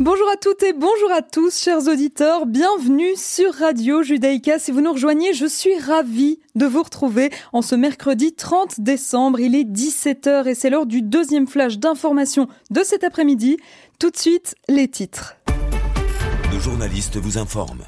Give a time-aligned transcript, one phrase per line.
[0.00, 2.46] Bonjour à toutes et bonjour à tous, chers auditeurs.
[2.46, 4.58] Bienvenue sur Radio Judaïka.
[4.58, 9.38] Si vous nous rejoignez, je suis ravie de vous retrouver en ce mercredi 30 décembre.
[9.38, 13.56] Il est 17h et c'est l'heure du deuxième flash d'information de cet après-midi.
[14.00, 15.36] Tout de suite, les titres.
[16.52, 17.84] Nos journalistes vous informent.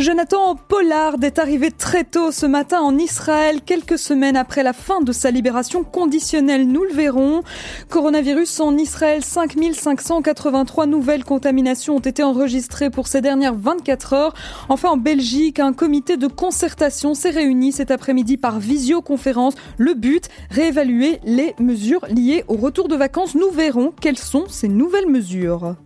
[0.00, 5.00] Jonathan Pollard est arrivé très tôt ce matin en Israël, quelques semaines après la fin
[5.00, 6.66] de sa libération conditionnelle.
[6.66, 7.42] Nous le verrons.
[7.90, 14.34] Coronavirus en Israël, 5583 nouvelles contaminations ont été enregistrées pour ces dernières 24 heures.
[14.68, 19.54] Enfin, en Belgique, un comité de concertation s'est réuni cet après-midi par visioconférence.
[19.78, 23.36] Le but, réévaluer les mesures liées au retour de vacances.
[23.36, 25.76] Nous verrons quelles sont ces nouvelles mesures.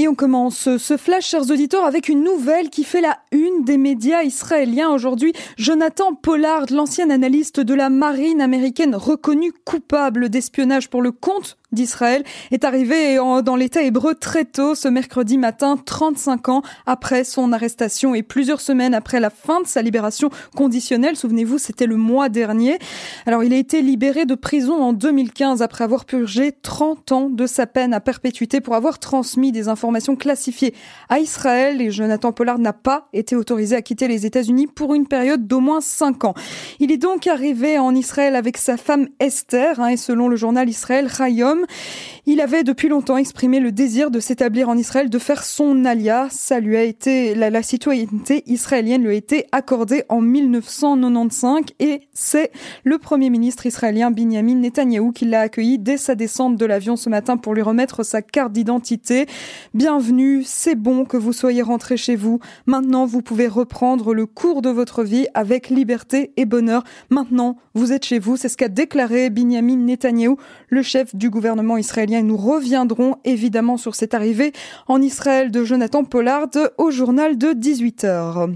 [0.00, 3.76] Et on commence ce flash, chers auditeurs, avec une nouvelle qui fait la une des
[3.76, 5.32] médias israéliens aujourd'hui.
[5.56, 12.24] Jonathan Pollard, l'ancien analyste de la marine américaine reconnu coupable d'espionnage pour le compte d'Israël
[12.50, 18.14] est arrivé dans l'État hébreu très tôt ce mercredi matin, 35 ans après son arrestation
[18.14, 21.16] et plusieurs semaines après la fin de sa libération conditionnelle.
[21.16, 22.78] Souvenez-vous, c'était le mois dernier.
[23.26, 27.46] Alors, il a été libéré de prison en 2015 après avoir purgé 30 ans de
[27.46, 30.74] sa peine à perpétuité pour avoir transmis des informations classifiées
[31.08, 35.06] à Israël et Jonathan Pollard n'a pas été autorisé à quitter les États-Unis pour une
[35.06, 36.34] période d'au moins 5 ans.
[36.80, 40.68] Il est donc arrivé en Israël avec sa femme Esther hein, et selon le journal
[40.68, 41.57] Israël Hayom,
[42.30, 46.28] il avait depuis longtemps exprimé le désir de s'établir en Israël, de faire son alias.
[46.30, 52.52] Ça lui a été, la, citoyenneté israélienne lui a été accordée en 1995 et c'est
[52.84, 57.08] le premier ministre israélien Benjamin Netanyahou qui l'a accueilli dès sa descente de l'avion ce
[57.08, 59.26] matin pour lui remettre sa carte d'identité.
[59.74, 62.40] Bienvenue, c'est bon que vous soyez rentré chez vous.
[62.66, 66.84] Maintenant, vous pouvez reprendre le cours de votre vie avec liberté et bonheur.
[67.10, 68.36] Maintenant, vous êtes chez vous.
[68.36, 70.36] C'est ce qu'a déclaré Benjamin Netanyahou,
[70.68, 72.22] le chef du gouvernement israélien.
[72.22, 74.52] Nous reviendrons évidemment sur cette arrivée
[74.86, 78.48] en Israël de Jonathan Pollard au journal de 18 heures.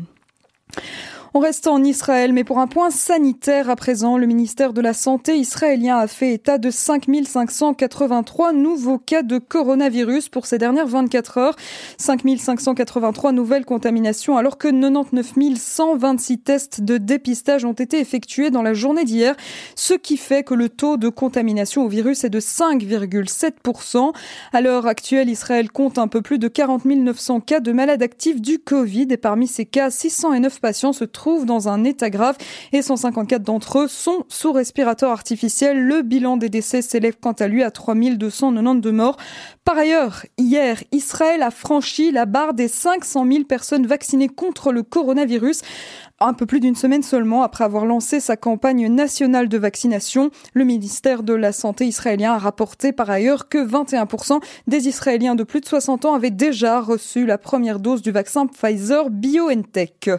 [1.34, 4.92] On reste en Israël, mais pour un point sanitaire à présent, le ministère de la
[4.92, 11.38] Santé israélien a fait état de 5583 nouveaux cas de coronavirus pour ces dernières 24
[11.38, 11.56] heures.
[11.96, 18.74] 5583 nouvelles contaminations, alors que 99 126 tests de dépistage ont été effectués dans la
[18.74, 19.34] journée d'hier,
[19.74, 24.12] ce qui fait que le taux de contamination au virus est de 5,7%.
[24.52, 28.42] À l'heure actuelle, Israël compte un peu plus de 40 900 cas de malades actifs
[28.42, 32.36] du Covid et parmi ces cas, 609 patients se trouvent dans un état grave
[32.72, 35.78] et 154 d'entre eux sont sous respirateur artificiel.
[35.78, 39.16] Le bilan des décès s'élève quant à lui à 3292 morts.
[39.64, 44.82] Par ailleurs, hier, Israël a franchi la barre des 500 000 personnes vaccinées contre le
[44.82, 45.62] coronavirus
[46.26, 50.30] un peu plus d'une semaine seulement après avoir lancé sa campagne nationale de vaccination.
[50.54, 55.44] Le ministère de la Santé israélien a rapporté par ailleurs que 21% des Israéliens de
[55.44, 60.10] plus de 60 ans avaient déjà reçu la première dose du vaccin Pfizer BioNTech.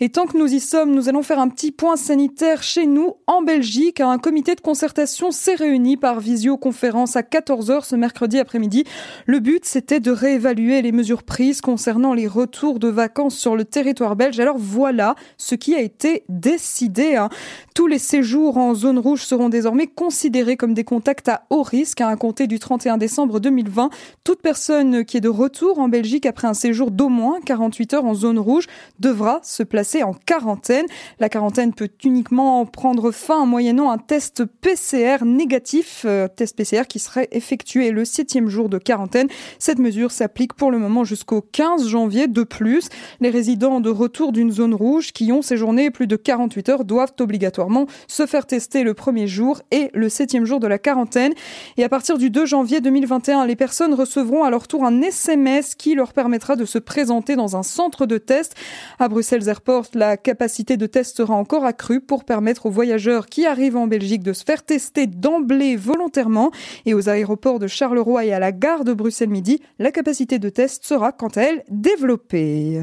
[0.00, 3.14] Et tant que nous y sommes, nous allons faire un petit point sanitaire chez nous
[3.26, 4.00] en Belgique.
[4.00, 8.84] Un comité de concertation s'est réuni par visioconférence à 14h ce mercredi après-midi.
[9.26, 13.64] Le but, c'était de réévaluer les mesures prises concernant les retours de vacances sur le
[13.64, 14.40] territoire belge.
[14.40, 17.16] Alors voilà ce qui a été décidé.
[17.16, 17.28] Hein.
[17.74, 22.00] Tous les séjours en zone rouge seront désormais considérés comme des contacts à haut risque
[22.00, 23.90] à compter du 31 décembre 2020.
[24.24, 28.04] Toute personne qui est de retour en Belgique après un séjour d'au moins 48 heures
[28.04, 28.66] en zone rouge
[28.98, 30.86] devra se placer en quarantaine.
[31.18, 36.82] La quarantaine peut uniquement prendre fin en moyennant un test PCR négatif, euh, test PCR
[36.88, 39.28] qui serait effectué le septième jour de quarantaine.
[39.58, 42.26] Cette mesure s'applique pour le moment jusqu'au 15 janvier.
[42.26, 42.88] De plus,
[43.20, 47.14] les résidents de retour d'une zone rouge qui ont séjourné plus de 48 heures doivent
[47.20, 51.32] obligatoirement se faire tester le premier jour et le septième jour de la quarantaine.
[51.76, 55.74] Et à partir du 2 janvier 2021, les personnes recevront à leur tour un SMS
[55.74, 58.54] qui leur permettra de se présenter dans un centre de test.
[58.98, 63.46] À Bruxelles Airport, la capacité de test sera encore accrue pour permettre aux voyageurs qui
[63.46, 66.50] arrivent en Belgique de se faire tester d'emblée volontairement.
[66.86, 70.48] Et aux aéroports de Charleroi et à la gare de Bruxelles Midi, la capacité de
[70.48, 72.82] test sera quant à elle développée.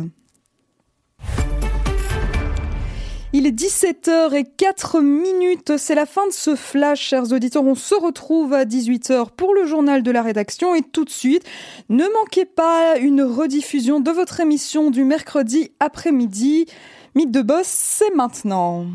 [3.33, 5.75] Il est 17h et 4 minutes.
[5.77, 7.65] C'est la fin de ce flash, chers auditeurs.
[7.65, 11.43] On se retrouve à 18h pour le journal de la rédaction et tout de suite,
[11.89, 16.67] ne manquez pas une rediffusion de votre émission du mercredi après-midi.
[17.15, 18.85] Mythe de boss, c'est maintenant.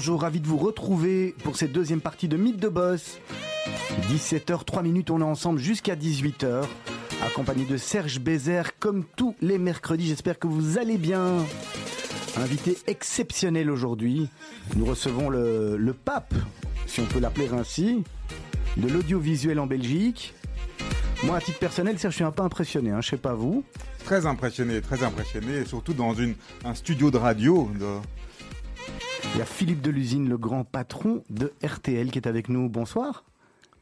[0.00, 3.18] Bonjour, ravi de vous retrouver pour cette deuxième partie de Mythe de Boss.
[4.08, 6.64] 17h, 3 minutes, on est ensemble jusqu'à 18h,
[7.26, 10.06] accompagné de Serge Bézère, comme tous les mercredis.
[10.06, 11.44] J'espère que vous allez bien.
[12.36, 14.28] Invité exceptionnel aujourd'hui,
[14.76, 16.34] nous recevons le, le pape,
[16.86, 18.04] si on peut l'appeler ainsi,
[18.76, 20.34] de l'audiovisuel en Belgique.
[21.24, 23.64] Moi, à titre personnel, je suis un peu impressionné, hein, je sais pas vous.
[24.04, 26.34] Très impressionné, très impressionné, surtout dans une,
[26.64, 27.70] un studio de radio.
[27.78, 27.86] De...
[29.34, 32.68] Il y a Philippe Delusine, le grand patron de RTL, qui est avec nous.
[32.68, 33.24] Bonsoir.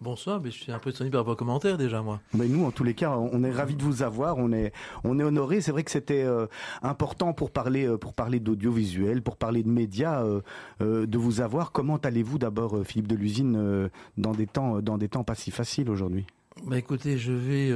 [0.01, 2.21] Bonsoir, mais je suis un peu étonné par vos commentaires déjà, moi.
[2.33, 4.39] Mais nous, en tous les cas, on est ravis de vous avoir.
[4.39, 4.73] On est,
[5.03, 5.61] on est honoré.
[5.61, 6.47] C'est vrai que c'était euh,
[6.83, 11.73] important pour parler, euh, pour parler d'audiovisuel, pour parler de médias, euh, de vous avoir.
[11.73, 16.27] Comment allez-vous d'abord, Philippe Delusine, dans des temps, dans des temps pas si faciles aujourd'hui?
[16.65, 17.73] Bah écoutez, je vais,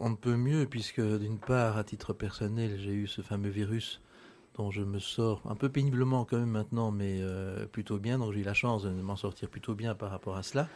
[0.00, 4.00] on ne peut mieux, puisque d'une part, à titre personnel, j'ai eu ce fameux virus
[4.56, 7.20] dont je me sors un peu péniblement quand même maintenant, mais
[7.72, 8.18] plutôt bien.
[8.18, 10.68] Donc j'ai eu la chance de m'en sortir plutôt bien par rapport à cela.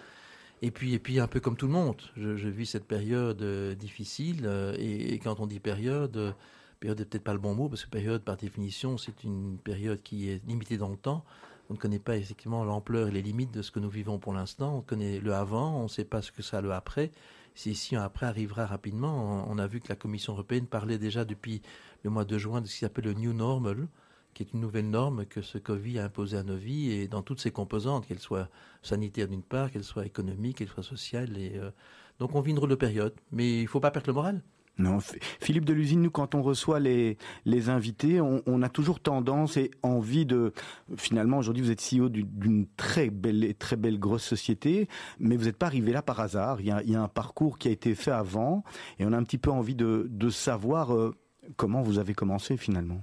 [0.62, 3.74] Et puis, et puis un peu comme tout le monde, je, vis cette période euh,
[3.74, 4.42] difficile.
[4.46, 6.32] Euh, et, quand on dit période, euh,
[6.80, 10.02] période n'est peut-être pas le bon mot, parce que période, par définition, c'est une période
[10.02, 11.24] qui est limitée dans le temps.
[11.68, 14.32] On ne connaît pas effectivement l'ampleur et les limites de ce que nous vivons pour
[14.32, 14.78] l'instant.
[14.78, 17.10] On connaît le avant, on ne sait pas ce que ça le après.
[17.54, 20.98] Si, si un après arrivera rapidement, on, on, a vu que la Commission européenne parlait
[20.98, 21.62] déjà depuis
[22.04, 23.88] le mois de juin de ce qui s'appelle le New Normal,
[24.36, 27.22] qui est une nouvelle norme que ce Covid a imposée à nos vies et dans
[27.22, 28.50] toutes ses composantes, qu'elles soient
[28.82, 31.38] sanitaires d'une part, qu'elles soient économiques, qu'elles soient sociales.
[31.38, 31.70] Et, euh,
[32.18, 34.42] donc on vit une drôle de période, mais il ne faut pas perdre le moral.
[34.78, 34.98] Non,
[35.40, 37.16] Philippe de l'usine, nous, quand on reçoit les,
[37.46, 40.52] les invités, on, a toujours tendance et envie de.
[40.98, 44.86] Finalement, aujourd'hui, vous êtes CEO d'une très belle, très belle grosse société,
[45.18, 46.60] mais vous n'êtes pas arrivé là par hasard.
[46.60, 48.64] Il y, a, il y, a, un parcours qui a été fait avant,
[48.98, 51.14] et on a un petit peu envie de, de savoir euh,
[51.56, 53.00] comment vous avez commencé finalement.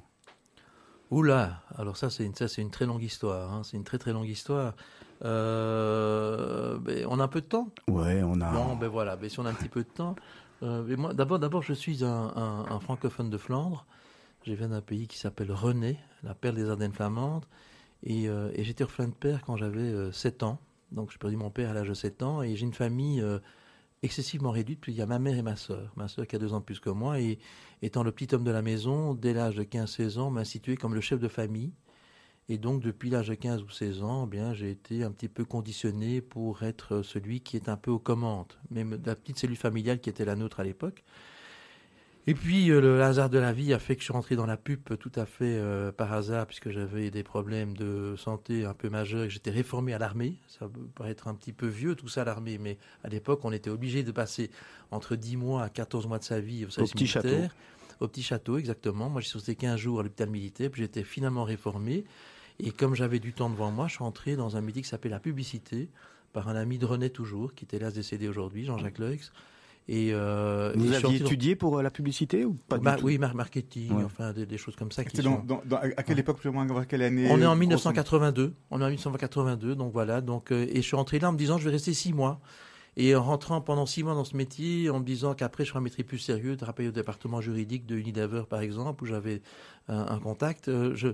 [1.13, 3.61] Oula, alors ça c'est une, ça, une très longue histoire, hein.
[3.63, 4.73] c'est une très très longue histoire.
[5.23, 7.69] Euh, ben, on a un peu de temps?
[7.87, 8.51] Ouais, on a.
[8.51, 10.15] Bon, ben voilà, ben, si on a un petit peu de temps.
[10.63, 13.85] Euh, moi, d'abord, d'abord, je suis un, un, un, francophone de Flandre.
[14.43, 17.45] Je viens d'un pays qui s'appelle René, la perle des Ardennes flamandes.
[18.01, 20.57] Et, euh, et j'étais orphelin de père quand j'avais 7 ans.
[20.91, 22.41] Donc j'ai perdu mon père à l'âge de 7 ans.
[22.41, 23.23] Et j'ai une famille
[24.03, 25.91] excessivement réduite, puis il y a ma mère et ma sœur.
[25.95, 27.39] Ma sœur qui a deux ans de plus que moi, et
[27.81, 30.93] étant le petit homme de la maison, dès l'âge de 15-16 ans, m'a institué comme
[30.93, 31.71] le chef de famille.
[32.49, 35.29] Et donc, depuis l'âge de 15 ou 16 ans, eh bien, j'ai été un petit
[35.29, 38.53] peu conditionné pour être celui qui est un peu aux commandes.
[38.69, 41.05] Même la petite cellule familiale qui était la nôtre à l'époque,
[42.25, 44.45] et puis euh, le hasard de la vie a fait que je suis rentré dans
[44.45, 48.73] la pub tout à fait euh, par hasard puisque j'avais des problèmes de santé un
[48.73, 50.35] peu majeurs et que j'étais réformé à l'armée.
[50.47, 53.69] Ça peut paraître un petit peu vieux tout ça l'armée, mais à l'époque on était
[53.69, 54.49] obligé de passer
[54.91, 57.23] entre 10 mois à 14 mois de sa vie au service au petit militaire.
[57.23, 57.53] Château.
[57.99, 59.09] Au petit château, exactement.
[59.09, 62.05] Moi j'ai resté 15 jours à l'hôpital militaire, puis j'étais finalement réformé.
[62.59, 65.09] Et comme j'avais du temps devant moi, je suis entré dans un métier qui s'appelait
[65.09, 65.89] la publicité
[66.33, 69.17] par un ami de René toujours, qui est hélas décédé aujourd'hui, Jean-Jacques Leux.
[69.87, 71.59] Et euh, vous et aviez étudié dans...
[71.59, 74.03] pour euh, la publicité ou pas bah, du tout Oui, marketing, ouais.
[74.03, 75.03] enfin des, des, choses comme ça.
[75.03, 75.43] Qui dans, sont...
[75.43, 78.53] dans, dans, à quelle époque plus ou moins quelle année On est en 1982.
[78.71, 80.21] On est en 1982, donc voilà.
[80.21, 82.39] Donc euh, et je suis rentré là en me disant je vais rester six mois.
[82.95, 85.79] Et en rentrant pendant six mois dans ce métier, en me disant qu'après je ferai
[85.79, 89.41] un métier plus sérieux, de travailler au département juridique de Unilever par exemple, où j'avais
[89.87, 91.09] un, un, contact, euh, je,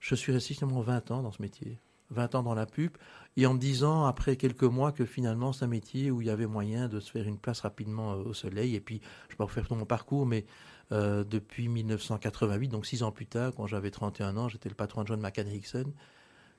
[0.00, 1.78] je suis resté finalement 20 ans dans ce métier.
[2.10, 2.92] 20 ans dans la pub,
[3.36, 6.30] et en me disant après quelques mois que finalement c'est un métier où il y
[6.30, 8.74] avait moyen de se faire une place rapidement euh, au soleil.
[8.74, 10.44] Et puis, je ne vais pas vous faire tout mon parcours, mais
[10.90, 15.02] euh, depuis 1988, donc six ans plus tard, quand j'avais 31 ans, j'étais le patron
[15.02, 15.46] de John McCann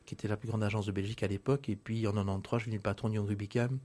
[0.05, 1.69] qui était la plus grande agence de Belgique à l'époque.
[1.69, 3.79] Et puis en 93, je suis devenu le patron de Young Rubicam,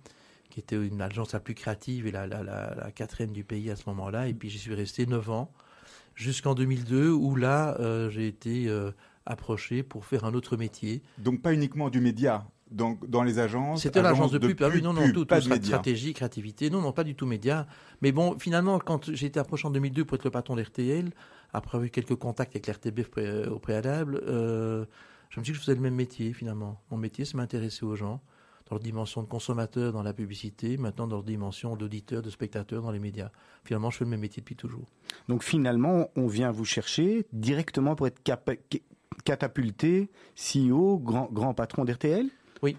[0.48, 3.76] qui était une agence la plus créative et la, la, la, quatrième du pays à
[3.76, 4.28] ce moment-là.
[4.28, 5.52] Et puis j'y suis resté 9 ans,
[6.14, 8.68] jusqu'en 2002, où là, euh, j'ai été...
[9.26, 11.02] approché pour faire un autre métier.
[11.18, 14.56] Donc pas uniquement du média donc dans les agences C'était l'agence de, de pub.
[14.56, 14.66] pub.
[14.66, 15.66] Ah oui, non, non, pub, tout, pas tout de média.
[15.66, 16.70] stratégie, créativité.
[16.70, 17.66] Non, non, pas du tout média.
[18.02, 21.12] Mais bon, finalement, quand j'ai été approché en 2002 pour être le patron d'RTL,
[21.52, 24.86] après avoir eu quelques contacts avec l'RTB pré au préalable, euh,
[25.30, 26.80] je me suis dit que je faisais le même métier finalement.
[26.90, 28.20] Mon métier, c'est m'intéresser aux gens
[28.68, 32.82] dans leur dimension de consommateur dans la publicité, maintenant dans leur dimension d'auditeur, de spectateur
[32.82, 33.30] dans les médias.
[33.64, 34.88] Finalement, je fais le même métier depuis toujours.
[35.28, 38.22] Donc finalement, on vient vous chercher directement pour être
[39.24, 42.28] catapulté, CEO, grand, grand patron d'RTL
[42.62, 42.76] Oui.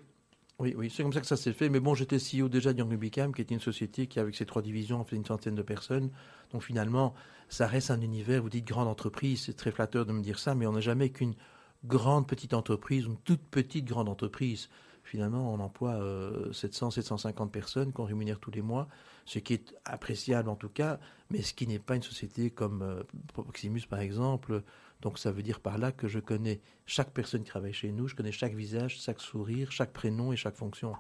[0.58, 1.68] Oui, oui, c'est comme ça que ça s'est fait.
[1.70, 5.04] Mais bon, j'étais CEO déjà de qui était une société qui, avec ses trois divisions,
[5.04, 6.12] fait une centaine de personnes.
[6.54, 7.14] Donc finalement,
[7.50, 10.56] ça reste un univers, vous dites grande entreprise, c'est très flatteur de me dire ça,
[10.56, 11.36] mais on n'a jamais qu'une
[11.84, 14.70] grande petite entreprise, une toute petite grande entreprise.
[15.04, 16.00] Finalement, on emploie
[16.52, 18.88] 700, 750 personnes qu'on rémunère tous les mois,
[19.26, 21.00] ce qui est appréciable en tout cas,
[21.30, 24.64] mais ce qui n'est pas une société comme Proximus par exemple.
[25.02, 28.08] Donc ça veut dire par là que je connais chaque personne qui travaille chez nous,
[28.08, 30.94] je connais chaque visage, chaque sourire, chaque prénom et chaque fonction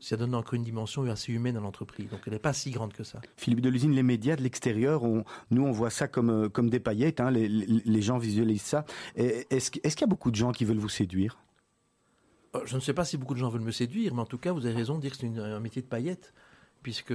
[0.00, 2.08] ça donne encore une dimension assez humaine à l'entreprise.
[2.08, 3.20] Donc elle n'est pas si grande que ça.
[3.36, 7.20] Philippe Delusine, les médias de l'extérieur, nous on voit ça comme, euh, comme des paillettes,
[7.20, 8.84] hein, les, gens visualisent ça.
[9.14, 11.38] Est-ce qu'il y a beaucoup de gens qui veulent vous séduire?
[12.56, 14.38] Euh, Je ne sais pas si beaucoup de gens veulent me séduire, mais en tout
[14.38, 16.32] cas vous avez raison de dire que c'est un métier de paillettes
[16.82, 17.14] puisque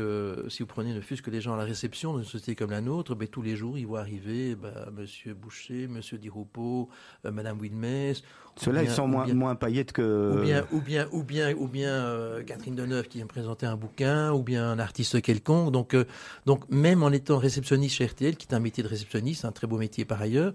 [0.50, 2.81] si vous prenez ne fût-ce que les gens à la réception d'une société comme la
[2.81, 6.89] nôtre, ben, tous les jours, ils voient arriver ben, Monsieur Boucher, Monsieur Diroupeau,
[7.25, 8.22] euh, Madame Wilmès.
[8.57, 10.34] Ceux-là, ils sont moins, moins paillettes que...
[10.34, 13.75] Ou bien, ou bien, ou bien, ou bien euh, Catherine Deneuve qui vient présenter un
[13.75, 15.72] bouquin, ou bien un artiste quelconque.
[15.72, 16.05] Donc, euh,
[16.45, 19.67] donc même en étant réceptionniste chez RTL, qui est un métier de réceptionniste, un très
[19.67, 20.53] beau métier par ailleurs,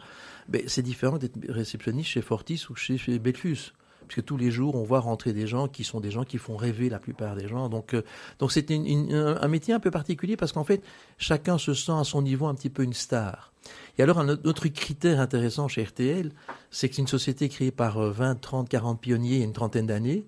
[0.49, 3.73] ben, c'est différent d'être réceptionniste chez Fortis ou chez, chez Belfus
[4.11, 6.57] puisque tous les jours, on voit rentrer des gens qui sont des gens qui font
[6.57, 7.69] rêver la plupart des gens.
[7.69, 8.03] Donc, euh,
[8.41, 10.83] donc c'est un métier un peu particulier parce qu'en fait,
[11.17, 13.53] chacun se sent à son niveau un petit peu une star.
[13.99, 16.33] Et alors, un autre critère intéressant chez RTL,
[16.73, 20.27] c'est que c'est une société créée par 20, 30, 40 pionniers a une trentaine d'années.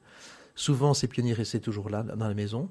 [0.55, 2.69] Souvent, ces pionniers restaient toujours là, dans la maison.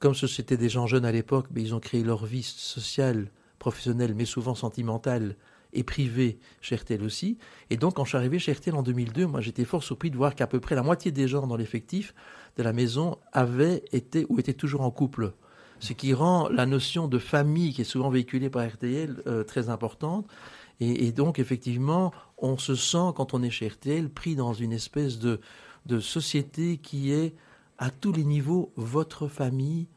[0.00, 3.30] Comme c'était des gens jeunes à l'époque, mais ils ont créé leur vie sociale,
[3.60, 5.36] professionnelle, mais souvent sentimentale,
[5.72, 7.38] et privé chez RTL aussi.
[7.70, 10.16] Et donc, quand je suis arrivé chez RTL en 2002, moi, j'étais fort surpris de
[10.16, 12.14] voir qu'à peu près la moitié des gens dans l'effectif
[12.56, 15.32] de la maison avaient été ou étaient toujours en couple.
[15.80, 19.68] Ce qui rend la notion de famille, qui est souvent véhiculée par RTL, euh, très
[19.68, 20.28] importante.
[20.80, 24.72] Et, et, donc, effectivement, on se sent, quand on est chez RTL, pris dans une
[24.72, 25.40] espèce de,
[25.86, 27.34] de société qui est,
[27.78, 29.88] à tous les niveaux, votre famille,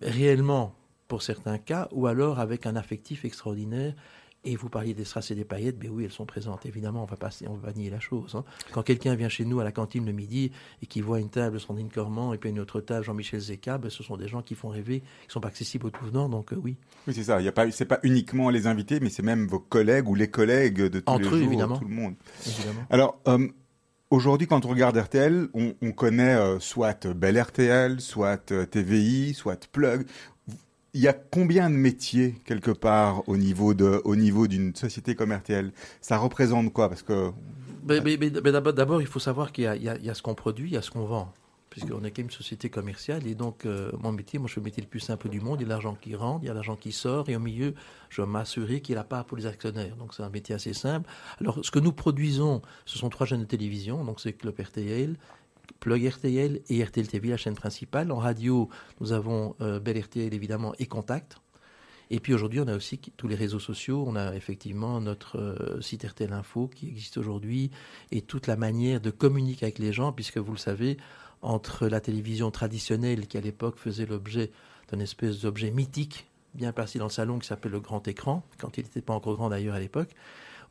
[0.00, 0.74] réellement,
[1.08, 3.94] pour certains cas, ou alors avec un affectif extraordinaire
[4.44, 6.64] et vous parliez des strass et des paillettes, ben oui, elles sont présentes.
[6.64, 8.34] Évidemment, on va pas, on va nier la chose.
[8.34, 8.44] Hein.
[8.72, 10.50] Quand quelqu'un vient chez nous à la cantine le midi
[10.82, 13.90] et qui voit une table Sandrine Cormand et puis une autre table Jean-Michel Zeka, ben,
[13.90, 16.52] ce sont des gens qui font rêver, qui sont pas accessibles aux tout venants, donc
[16.52, 16.76] euh, oui.
[17.06, 17.40] Oui, c'est ça.
[17.40, 20.14] Il y a pas, c'est pas uniquement les invités, mais c'est même vos collègues ou
[20.14, 21.78] les collègues de tous Entre les eux, évidemment.
[21.78, 22.14] tout le monde.
[22.46, 22.80] Évidemment.
[22.90, 23.20] Alors.
[23.28, 23.46] Euh,
[24.12, 29.68] Aujourd'hui, quand on regarde RTL, on, on connaît euh, soit Belle RTL, soit TVI, soit
[29.70, 30.04] Plug
[30.92, 35.14] il y a combien de métiers quelque part au niveau de au niveau d'une société
[35.14, 36.88] comme RTL Ça représente quoi?
[36.88, 37.30] Parce que
[37.82, 41.04] d'abord, il faut savoir qu'il y, a ce qu'on produit, il y a ce qu'on
[41.04, 41.32] vend,
[41.70, 44.60] puisqu'on est quand même une société commerciale et donc euh, mon métier, moi je fais
[44.60, 45.60] le métier le plus simple du monde.
[45.60, 47.74] Il y a l'argent qui rentre, il y a l'argent qui sort et au milieu,
[48.08, 49.96] je m'assurer qu'il n'y a pas pour les actionnaires.
[49.96, 51.08] Donc c'est un métier assez simple.
[51.40, 55.16] Alors ce que nous produisons, ce sont trois chaînes de télévision, donc c'est Club RTL,
[55.80, 58.12] Plug RTL et RTL TV, la chaîne principale.
[58.12, 58.68] En radio,
[59.00, 61.38] nous avons euh, Bel RTL évidemment et Contact.
[62.10, 64.04] Et puis aujourd'hui, on a aussi tous les réseaux sociaux.
[64.06, 67.70] On a effectivement notre euh, site RTL Info qui existe aujourd'hui
[68.10, 70.98] et toute la manière de communiquer avec les gens, puisque vous le savez,
[71.40, 74.50] entre la télévision traditionnelle qui à l'époque faisait l'objet
[74.90, 78.76] d'un espèce d'objet mythique bien placé dans le salon qui s'appelle le grand écran, quand
[78.78, 80.10] il n'était pas encore grand d'ailleurs à l'époque,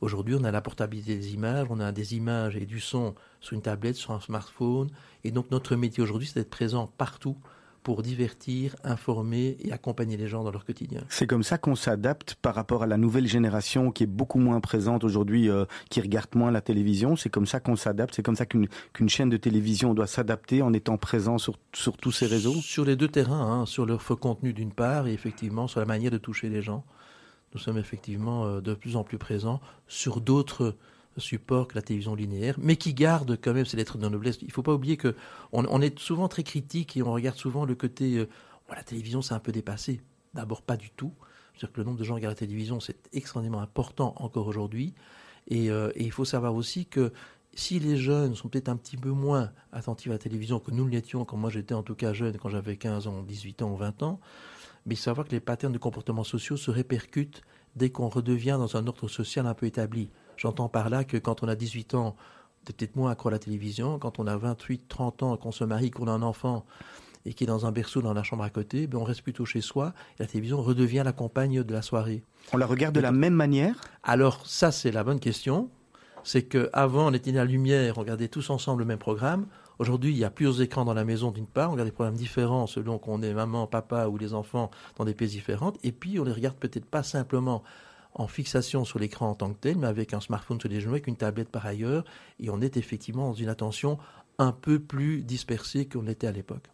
[0.00, 3.54] Aujourd'hui, on a la portabilité des images, on a des images et du son sur
[3.54, 4.88] une tablette, sur un smartphone.
[5.24, 7.36] Et donc, notre métier aujourd'hui, c'est d'être présent partout
[7.82, 11.02] pour divertir, informer et accompagner les gens dans leur quotidien.
[11.08, 14.60] C'est comme ça qu'on s'adapte par rapport à la nouvelle génération qui est beaucoup moins
[14.60, 17.16] présente aujourd'hui, euh, qui regarde moins la télévision.
[17.16, 18.14] C'est comme ça qu'on s'adapte.
[18.14, 21.96] C'est comme ça qu'une qu'une chaîne de télévision doit s'adapter en étant présent sur, sur
[21.96, 22.54] tous ces réseaux.
[22.54, 25.86] Sur les deux terrains, hein, sur leur faux contenu d'une part et effectivement sur la
[25.86, 26.84] manière de toucher les gens
[27.52, 30.76] nous sommes effectivement euh, de plus en plus présents sur d'autres
[31.16, 34.38] supports que la télévision linéaire, mais qui gardent quand même ces lettres de noblesse.
[34.42, 35.14] Il ne faut pas oublier que
[35.52, 38.28] on, est souvent très critique et on regarde souvent le côté euh,
[38.70, 40.00] la télévision c'est un peu dépassé.
[40.34, 41.12] D'abord pas du tout.
[41.54, 44.94] C'est-à-dire que le nombre de gens qui regardent la télévision c'est extrêmement important encore aujourd'hui.
[45.48, 47.12] Et, euh, et, il faut savoir aussi que
[47.54, 50.86] si les jeunes sont peut-être un petit peu moins attentifs à la télévision que nous
[50.86, 53.76] l'étions quand moi j'étais en tout cas jeune, quand j'avais 15 ans, 18 ans ou
[53.76, 54.20] 20 ans,
[54.86, 57.42] mais savoir que les patterns de comportements sociaux se répercutent
[57.76, 60.10] dès qu'on redevient dans un ordre social un peu établi.
[60.36, 63.32] J'entends par là que quand on a 18 ans, on est peut-être moins accro à
[63.32, 63.98] la télévision.
[63.98, 66.64] Quand on a 28, 30 ans, qu'on se marie, qu'on a un enfant
[67.26, 69.44] et qui est dans un berceau dans la chambre à côté, ben on reste plutôt
[69.44, 69.92] chez soi.
[70.18, 72.22] Et la télévision redevient la compagne de la soirée.
[72.52, 73.80] On la regarde de la même manière?
[74.02, 75.68] Alors ça, c'est la bonne question.
[76.24, 79.46] C'est qu'avant, on était à la lumière, on regardait tous ensemble le même programme.
[79.80, 82.14] Aujourd'hui, il y a plusieurs écrans dans la maison d'une part, on regarde des programmes
[82.14, 86.20] différents selon qu'on est maman, papa ou les enfants dans des pays différents, et puis
[86.20, 87.62] on les regarde peut-être pas simplement
[88.12, 90.90] en fixation sur l'écran en tant que tel, mais avec un smartphone sur les genoux,
[90.92, 92.04] avec une tablette par ailleurs,
[92.40, 93.98] et on est effectivement dans une attention
[94.38, 96.64] un peu plus dispersée qu'on l'était à l'époque.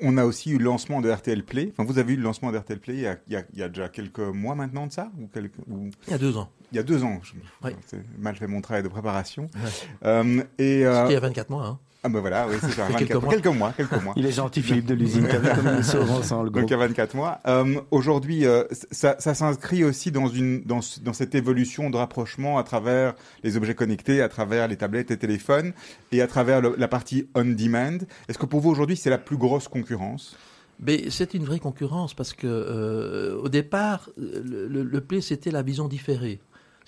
[0.00, 1.72] On a aussi eu le lancement de RTL Play.
[1.72, 3.44] Enfin, vous avez eu le lancement de RTL Play il y a, il y a-
[3.54, 6.18] il y a déjà quelques mois maintenant de ça ou quelques, ou- Il y a
[6.18, 6.50] deux ans.
[6.72, 7.20] Il y a deux ans.
[7.22, 7.32] Je-
[7.64, 7.70] Oui.
[7.86, 9.44] C'est mal fait mon travail de préparation.
[9.54, 9.70] Ouais.
[10.04, 11.66] Euh, et euh, C'était il y a 24 mois.
[11.66, 11.78] Hein.
[12.02, 12.86] ah ben voilà, oui, c'est ça.
[12.88, 13.32] Il y a quelques 24 mois.
[13.34, 14.14] quelques mois, quelques mois.
[14.16, 15.26] Il est gentil, Philippe de l'usine.
[15.26, 17.40] Donc il y a 24 mois.
[17.46, 21.96] Euh, Aujourd'hui, euh, ça, ça s'inscrit aussi dans une dans, ce- dans cette évolution de
[21.96, 25.72] rapprochement à travers les objets connectés, à travers les tablettes et téléphones,
[26.12, 27.98] et à travers le- la partie on demand.
[28.28, 30.36] Est-ce que pour vous aujourd'hui c'est la plus grosse concurrence?
[30.78, 35.50] Mais c'est une vraie concurrence parce que euh, au départ, le, le- le play c'était
[35.50, 36.38] la vision différée.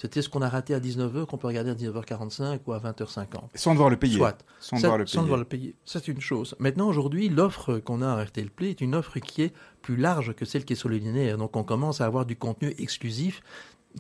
[0.01, 3.27] C'était ce qu'on a raté à 19h qu'on peut regarder à 19h45 ou à 20h50.
[3.55, 4.17] Sans devoir le payer.
[4.17, 4.39] Soit.
[4.61, 5.23] Sans Ça- devoir le sans payer.
[5.25, 5.75] devoir le payer.
[5.85, 6.55] Ça, c'est une chose.
[6.59, 9.53] Maintenant, aujourd'hui, l'offre qu'on a à RTL Play est une offre qui est
[9.83, 11.37] plus large que celle qui est sur le linéaire.
[11.37, 13.41] Donc, on commence à avoir du contenu exclusif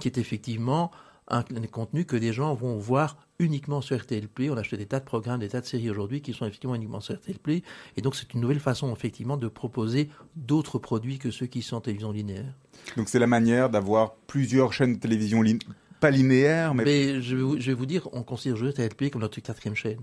[0.00, 0.90] qui est effectivement
[1.31, 4.50] un, un contenu que des gens vont voir uniquement sur RTL Play.
[4.50, 6.75] On a acheté des tas de programmes, des tas de séries aujourd'hui qui sont effectivement
[6.75, 7.62] uniquement sur RTL Play.
[7.97, 11.76] Et donc, c'est une nouvelle façon, effectivement, de proposer d'autres produits que ceux qui sont
[11.76, 12.55] en télévision linéaire.
[12.97, 15.59] Donc c'est la manière d'avoir plusieurs chaînes de télévision lin-
[16.00, 18.95] pas linéaires, mais, Mais je vais, vous, je vais vous dire, on considère aujourd'hui RTL
[18.95, 19.99] Play comme notre quatrième chaîne.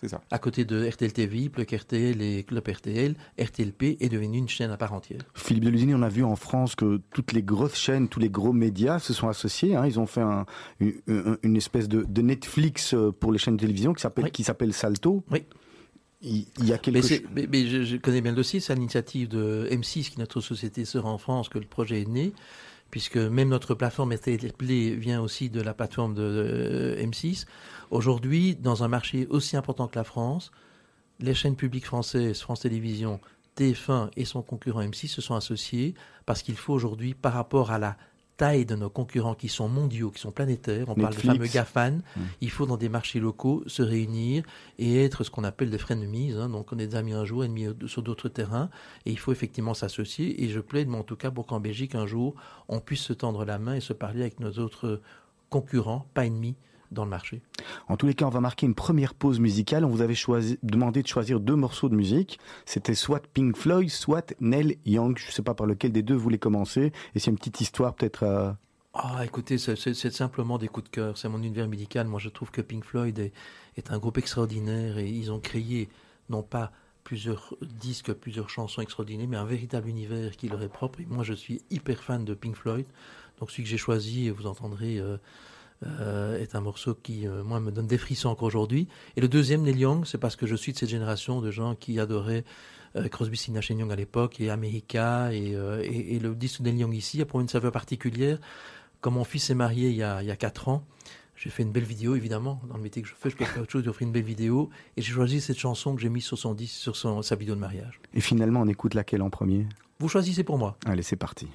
[0.00, 0.20] c'est ça.
[0.30, 4.70] À côté de RTL TV, Plug RTL et Club RTL, RTLP est devenu une chaîne
[4.70, 5.20] à part entière.
[5.34, 8.52] Philippe Delusini, on a vu en France que toutes les grosses chaînes, tous les gros
[8.52, 9.76] médias se sont associés.
[9.76, 9.86] hein.
[9.86, 10.46] Ils ont fait un-
[10.80, 14.30] une, espèce de, de Netflix euh, pour les chaînes de télévision qui s'appelle Oui.
[14.30, 15.24] qui s'appelle Salto.
[15.30, 15.42] Oui.
[16.26, 17.00] Il, il y a quelque
[17.34, 20.18] mais- mais je, je connais bien le dossier, c'est à l'initiative de M6, qui est
[20.18, 22.32] notre société sœur en France, que le projet est né,
[22.94, 24.52] puisque même notre plateforme RTL
[24.96, 27.44] vient aussi de la plateforme de euh, M6.
[27.90, 30.52] Aujourd'hui, dans un marché aussi important que la France,
[31.18, 33.18] les chaînes publiques françaises, France Télévisions,
[33.58, 37.80] TF1 et son concurrent M6 se sont associés parce qu'il faut aujourd'hui, par rapport à
[37.80, 37.96] la
[38.36, 41.98] taille de nos concurrents qui sont mondiaux, qui sont planétaires, on parle de fameux GAFAN,
[42.40, 44.44] il faut dans des marchés locaux se réunir
[44.78, 46.32] et être ce qu'on appelle des frenemies.
[46.32, 48.70] Hein, donc on est des amis un jour, ennemis sur d'autres terrains,
[49.06, 50.42] et il faut effectivement s'associer.
[50.42, 52.34] Et je plaide, moi en tout cas, pour qu'en Belgique, un jour,
[52.68, 55.00] on puisse se tendre la main et se parler avec nos autres
[55.50, 56.56] concurrents, pas ennemis,
[56.90, 57.42] dans le marché.
[57.88, 59.84] En tous les cas, on va marquer une première pause musicale.
[59.84, 60.14] On vous avait
[60.62, 62.38] demandé de choisir deux morceaux de musique.
[62.66, 65.16] C'était soit Pink Floyd, soit Neil Young.
[65.18, 66.92] Je ne sais pas par lequel des deux vous voulez commencer.
[67.14, 68.22] Et c'est une petite histoire peut-être.
[68.22, 68.52] euh,
[68.94, 71.18] Ah, écoutez, c'est- simplement des coups de cœur.
[71.18, 72.06] C'est mon univers médical.
[72.06, 73.32] Moi, je trouve que Pink Floyd est,
[73.76, 75.88] est un groupe extraordinaire et ils ont créé,
[76.30, 76.70] non pas
[77.02, 81.00] plusieurs disques, plusieurs chansons extraordinaires, mais un véritable univers qui leur est propre.
[81.00, 82.86] Et moi, je suis hyper fan de Pink Floyd.
[83.40, 85.16] Donc, celui que j'ai choisi, vous entendrez, euh,
[85.84, 88.88] euh, est un morceau qui, euh, moi, me donne des frissons encore aujourd'hui.
[89.16, 91.74] Et le deuxième, Neil Young, c'est parce que je suis de cette génération de gens
[91.74, 92.44] qui adoraient
[92.96, 96.70] euh, Crosby, Stills, Young à l'époque et America et, euh, et, et le disque de
[96.70, 98.38] Neil Young ici a pour une saveur particulière.
[99.00, 100.84] Comme mon fils est marié il y a, il y a 4 ans,
[101.36, 102.60] j'ai fait une belle vidéo, évidemment.
[102.68, 104.70] Dans le métier que je fais, je peux faire autre chose d'offrir une belle vidéo.
[104.96, 107.60] Et j'ai choisi cette chanson que j'ai mise sur son sur son, sa vidéo de
[107.60, 108.00] mariage.
[108.14, 109.66] Et finalement, on écoute laquelle en premier?
[109.98, 110.78] Vous choisissez pour moi.
[110.86, 111.48] Allez, c'est parti.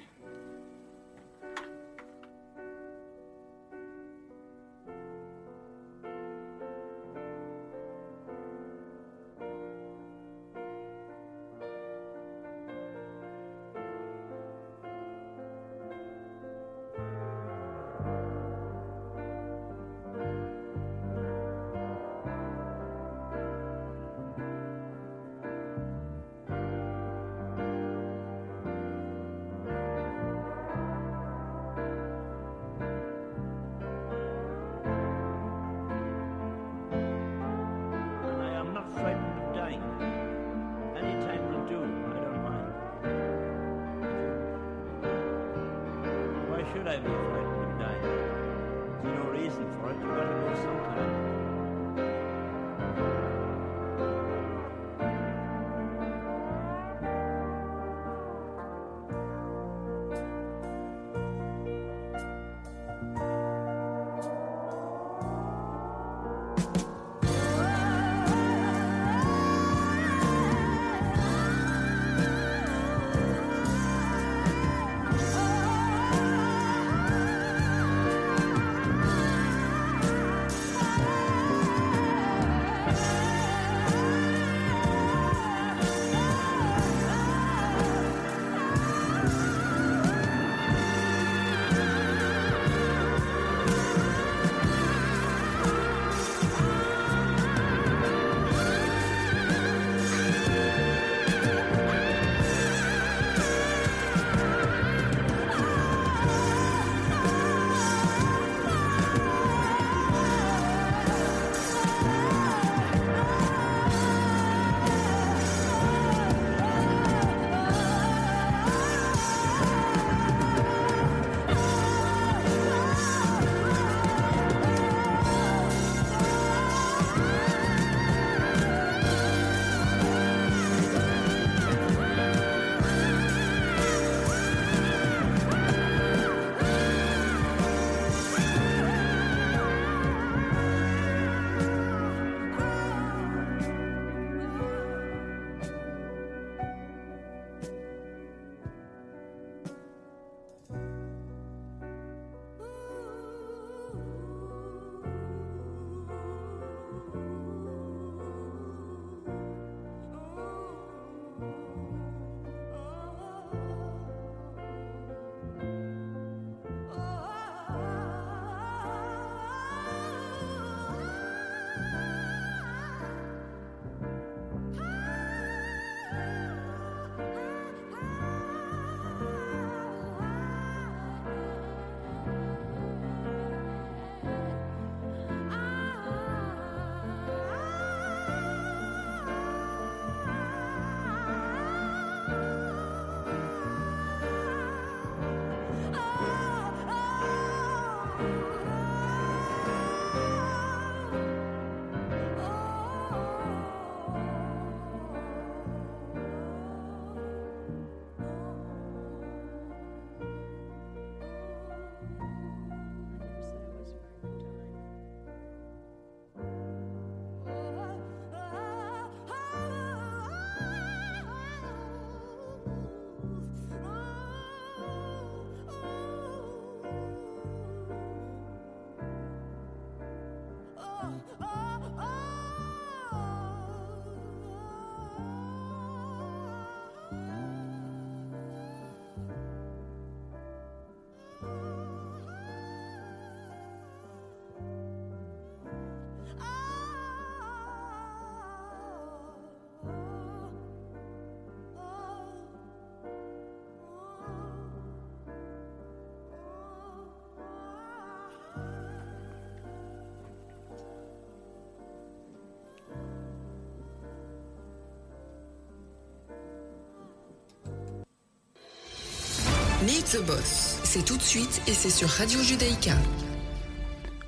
[269.86, 270.82] Meet the Boss.
[270.84, 272.92] C'est tout de suite et c'est sur Radio Judaïka.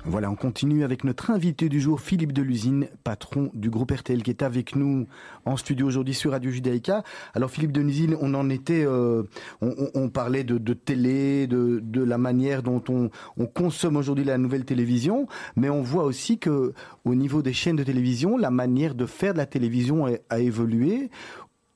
[0.06, 4.30] Voilà, on continue avec notre invité du jour, Philippe Delusine, patron du groupe RTL, qui
[4.30, 5.06] est avec nous
[5.44, 7.04] en studio aujourd'hui sur Radio Judaïka.
[7.34, 9.24] Alors Philippe Delusine, on en était, euh,
[9.60, 15.26] on, parlait de, télé, de, la manière dont on, on consomme aujourd'hui la nouvelle télévision,
[15.56, 16.72] mais on voit aussi que
[17.04, 20.38] au niveau des chaînes de télévision, la manière de faire de la télévision a, a
[20.38, 21.10] évolué.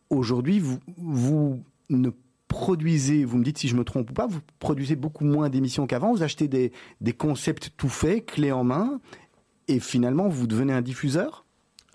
[0.09, 1.61] Aujourd'hui, vous, vous
[1.91, 2.09] ne
[2.49, 5.87] produisez, vous me dites si je me trompe ou pas, vous produisez beaucoup moins d'émissions
[5.87, 9.01] qu'avant, vous achetez des, concepts tout faits, clés en main,
[9.69, 11.45] et finalement vous devenez un diffuseur?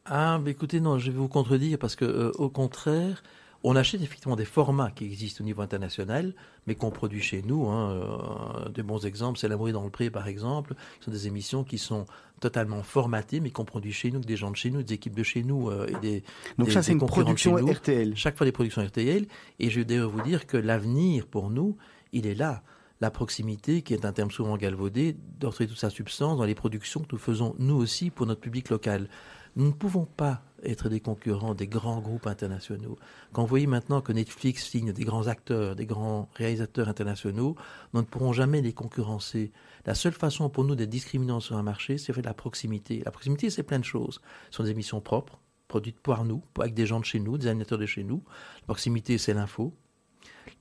[0.06, 3.24] Ah, mais écoutez, non, je vais vous contredire parce que, euh, au contraire,
[3.64, 6.34] on achète effectivement des formats qui existent au niveau international,
[6.66, 7.68] mais qu'on produit chez nous.
[7.68, 7.92] Hein.
[7.92, 10.74] Euh, des bons exemples, c'est L'amour est dans le pré, par exemple.
[11.00, 12.06] Ce sont des émissions qui sont
[12.42, 15.24] totalement formatées, mais qu'on produit chez nous, des gens de chez nous, des équipes de
[15.24, 16.24] chez nous euh, et des.
[16.58, 17.72] Donc des- ça c'est une production nous.
[17.72, 18.14] RTL.
[18.18, 19.26] Chaque fois des productions RTL.
[19.60, 21.78] Et je vais d'ailleurs vous dire que l'avenir pour nous,
[22.12, 22.64] il est là.
[23.00, 26.54] La proximité, qui est un terme souvent galvaudé, doit retrouver toute sa substance dans les
[26.54, 29.08] productions que nous faisons nous aussi pour notre public local.
[29.56, 32.98] Nous ne pouvons pas être des concurrents des grands groupes internationaux.
[33.34, 37.56] Quand vous voyez maintenant que Netflix signe des grands acteurs, des grands réalisateurs internationaux,
[37.94, 39.52] nous ne pourrons jamais les concurrencer.
[39.86, 43.02] La seule façon pour nous d'être discriminants sur un marché, c'est de la proximité.
[43.04, 44.22] La proximité, c'est plein de choses.
[44.50, 47.48] Ce sont des émissions propres, produites par nous, avec des gens de chez nous, des
[47.48, 48.24] animateurs de chez nous.
[48.62, 49.74] La proximité, c'est l'info.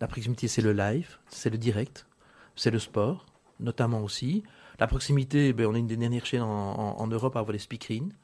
[0.01, 2.07] La proximité, c'est le live, c'est le direct,
[2.57, 3.27] c'est le sport,
[3.59, 4.43] notamment aussi.
[4.79, 8.15] La proximité, ben, on est une des dernières chaînes en Europe à avoir les speakerines.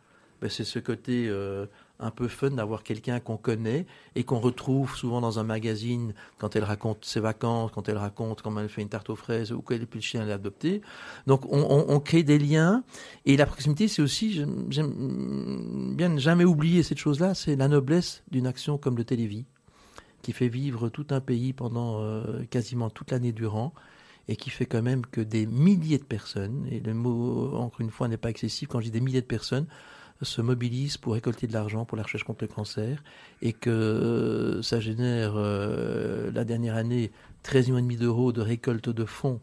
[0.40, 1.66] Ben, c'est ce côté euh,
[1.98, 6.56] un peu fun d'avoir quelqu'un qu'on connaît et qu'on retrouve souvent dans un magazine quand
[6.56, 9.62] elle raconte ses vacances, quand elle raconte comment elle fait une tarte aux fraises ou
[9.62, 10.82] quel chien elle a adopté.
[11.26, 12.84] Donc on, crée des liens
[13.24, 18.22] et la proximité c'est aussi, j'aime bien ne jamais oublier cette chose-là, c'est la noblesse
[18.30, 19.46] d'une action comme le Télévis
[20.22, 23.72] qui fait vivre tout un pays pendant euh, quasiment toute l'année durant
[24.28, 27.90] et qui fait quand même que des milliers de personnes, et le mot encore une
[27.90, 29.66] fois n'est pas excessif quand je dis des milliers de personnes,
[30.22, 33.02] se mobilisent pour récolter de l'argent pour la recherche contre le cancer
[33.42, 39.04] et que euh, ça génère euh, la dernière année 13 millions d'euros de récolte de
[39.04, 39.40] fonds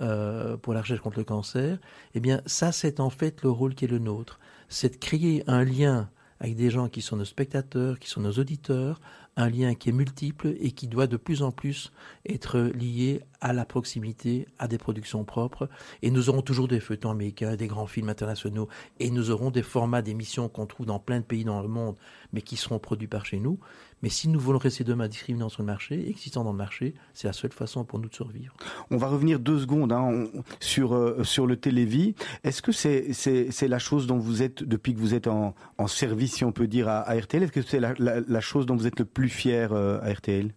[0.00, 1.78] euh, pour la recherche contre le cancer,
[2.14, 5.44] eh bien ça c'est en fait le rôle qui est le nôtre, c'est de créer
[5.46, 6.08] un lien
[6.40, 9.00] avec des gens qui sont nos spectateurs, qui sont nos auditeurs,
[9.36, 11.92] un lien qui est multiple et qui doit de plus en plus
[12.28, 15.68] être lié à la proximité, à des productions propres.
[16.02, 18.68] Et nous aurons toujours des feuilletons américains, des grands films internationaux,
[19.00, 21.96] et nous aurons des formats d'émissions qu'on trouve dans plein de pays dans le monde,
[22.32, 23.58] mais qui seront produits par chez nous.
[24.02, 27.28] Mais si nous voulons rester demain discriminants sur le marché, existants dans le marché, c'est
[27.28, 28.52] la seule façon pour nous de survivre.
[28.90, 32.14] On va revenir deux secondes hein, on- sur, euh, sur le Télévis.
[32.42, 35.86] Est-ce que c'est c'est la chose dont vous êtes, depuis que vous êtes en, en
[35.86, 38.66] service, si on peut dire, à, à RTL, est-ce que c'est la, la- la chose
[38.66, 40.52] dont vous êtes le plus fier euh, à RTL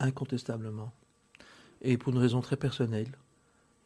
[0.00, 0.92] Incontestablement.
[1.82, 3.08] Et pour une raison très personnelle,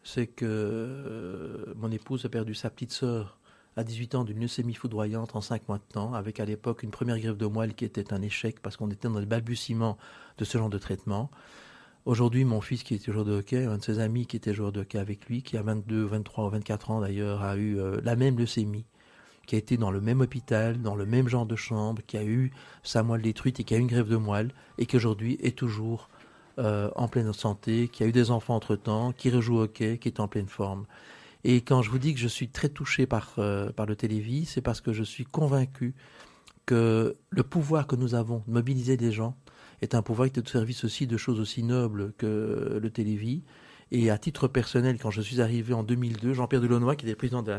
[0.05, 3.39] c'est que euh, mon épouse a perdu sa petite sœur
[3.77, 6.91] à 18 ans d'une leucémie foudroyante en 5 mois de temps, avec à l'époque une
[6.91, 9.97] première greffe de moelle qui était un échec parce qu'on était dans le balbutiement
[10.39, 11.31] de ce genre de traitement.
[12.05, 14.73] Aujourd'hui, mon fils qui était joueur de hockey, un de ses amis qui était joueur
[14.73, 18.01] de hockey avec lui, qui a 22, 23 ou 24 ans d'ailleurs, a eu euh,
[18.03, 18.85] la même leucémie,
[19.47, 22.25] qui a été dans le même hôpital, dans le même genre de chambre, qui a
[22.25, 25.39] eu sa moelle détruite et qui a eu une greffe de moelle, et qui aujourd'hui
[25.43, 26.09] est toujours
[26.59, 30.21] euh, en pleine santé, qui a eu des enfants entre-temps, qui rejoue hockey, qui est
[30.21, 30.87] en pleine forme.
[31.45, 34.45] Et quand je vous dis que je suis très touché par, euh, par le télévis,
[34.45, 35.95] c'est parce que je suis convaincu
[36.67, 39.37] que le pouvoir que nous avons de mobiliser des gens
[39.81, 43.43] est un pouvoir qui est au service aussi de choses aussi nobles que le télévis.
[43.91, 47.43] Et à titre personnel, quand je suis arrivé en 2002, Jean-Pierre Delaunoy, qui était président
[47.43, 47.59] de la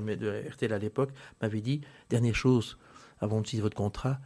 [0.49, 2.77] RTL à l'époque, m'avait dit dernière chose,
[3.19, 4.19] avant de signer votre contrat,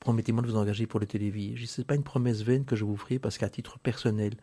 [0.00, 1.56] promettez-moi de vous engager pour le télévis.
[1.56, 4.34] Je dis, c'est pas une promesse vaine que je vous ferai, parce qu'à titre personnel,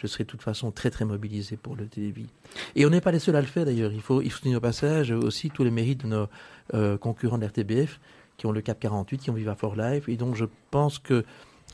[0.00, 2.28] je serai de toute façon très très mobilisé pour le télévis.
[2.76, 3.92] Et on n'est pas les seuls à le faire d'ailleurs.
[3.92, 6.26] Il faut, il faut au passage aussi tous les mérites de nos
[6.74, 7.98] euh, concurrents de l'RTBF
[8.36, 10.08] qui ont le CAP 48, qui ont Viva for Life.
[10.08, 11.24] Et donc je pense que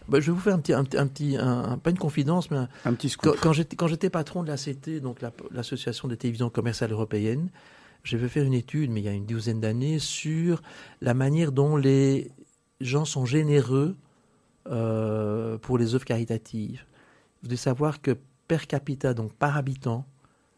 [0.08, 1.98] bah, je vais vous faire un petit, un, petit- un petit, un- un- pas une
[1.98, 3.36] confidence, mais un- Un petit scoop.
[3.40, 7.50] quand, quand j'étais, patron de l'ACT, donc la- l'association des télévisions commerciales européennes,
[8.04, 10.62] j'ai fait faire une étude, mais il y a une douzaine d'années, sur
[11.02, 12.30] la manière dont les
[12.80, 13.96] gens sont généreux
[14.70, 16.84] euh, pour les œuvres caritatives.
[17.44, 18.16] Vous devez savoir que
[18.48, 20.06] per capita, donc par habitant,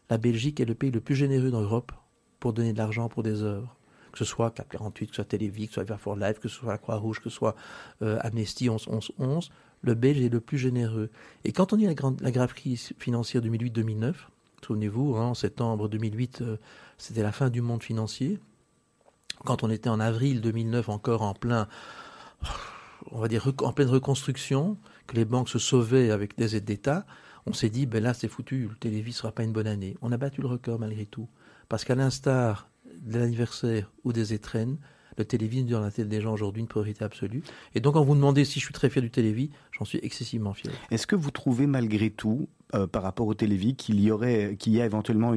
[0.09, 1.91] la Belgique est le pays le plus généreux d'Europe
[2.39, 3.75] pour donner de l'argent pour des œuvres.
[4.13, 6.39] Que ce soit CAP 48, que ce soit Télévis, que ce soit Viva for Life,
[6.39, 7.57] que ce soit la Croix-Rouge, que ce soit
[8.03, 9.49] euh, Amnesty 11 11 11,
[9.81, 11.09] le Belge est le plus généreux.
[11.43, 14.13] Et quand on dit la, la grave crise financière 2008-2009,
[14.65, 16.55] souvenez-vous, hein, en septembre 2008, euh,
[16.97, 18.39] c'était la fin du monde financier.
[19.43, 21.67] Quand on était en avril 2009 encore en plein,
[23.11, 27.05] on va dire, en pleine reconstruction, que les banques se sauvaient avec des aides d'État,
[27.45, 29.95] on s'est dit, ben là c'est foutu, le Télévis sera pas une bonne année.
[30.01, 31.27] On a battu le record malgré tout.
[31.69, 32.69] Parce qu'à l'instar
[33.01, 34.77] de l'anniversaire ou des étrennes,
[35.17, 37.41] le Télévis dans la tête des gens aujourd'hui une priorité absolue?
[37.73, 40.53] Et donc, quand vous demandez si je suis très fier du Télévis, j'en suis excessivement
[40.53, 40.71] fier.
[40.91, 44.73] Est-ce que vous trouvez malgré tout, euh, par rapport au Télévis, qu'il y aurait, qu'il
[44.73, 45.33] y a éventuellement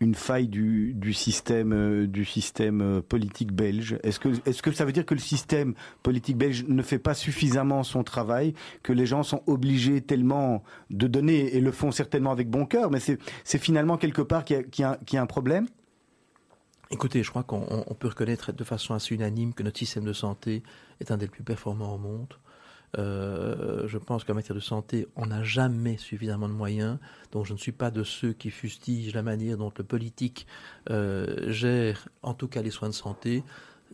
[0.00, 4.84] une, faille du, système, euh, du système euh, politique belge Est-ce que, est-ce que ça
[4.84, 9.06] veut dire que le système politique belge ne fait pas suffisamment son travail, que les
[9.06, 13.18] gens sont obligés tellement de donner et le font certainement avec bon cœur, mais c'est,
[13.58, 15.66] finalement quelque part qu'il y a, a, a un problème?
[16.90, 20.12] Écoutez, je crois qu'on on peut reconnaître de façon assez unanime que notre système de
[20.12, 20.62] santé
[21.00, 22.34] est un des plus performants au monde.
[22.98, 26.98] Euh, je pense qu'en matière de santé, on n'a jamais suffisamment de moyens.
[27.32, 30.46] Donc je ne suis pas de ceux qui fustigent la manière dont le politique
[30.90, 33.42] euh, gère, en tout cas, les soins de santé.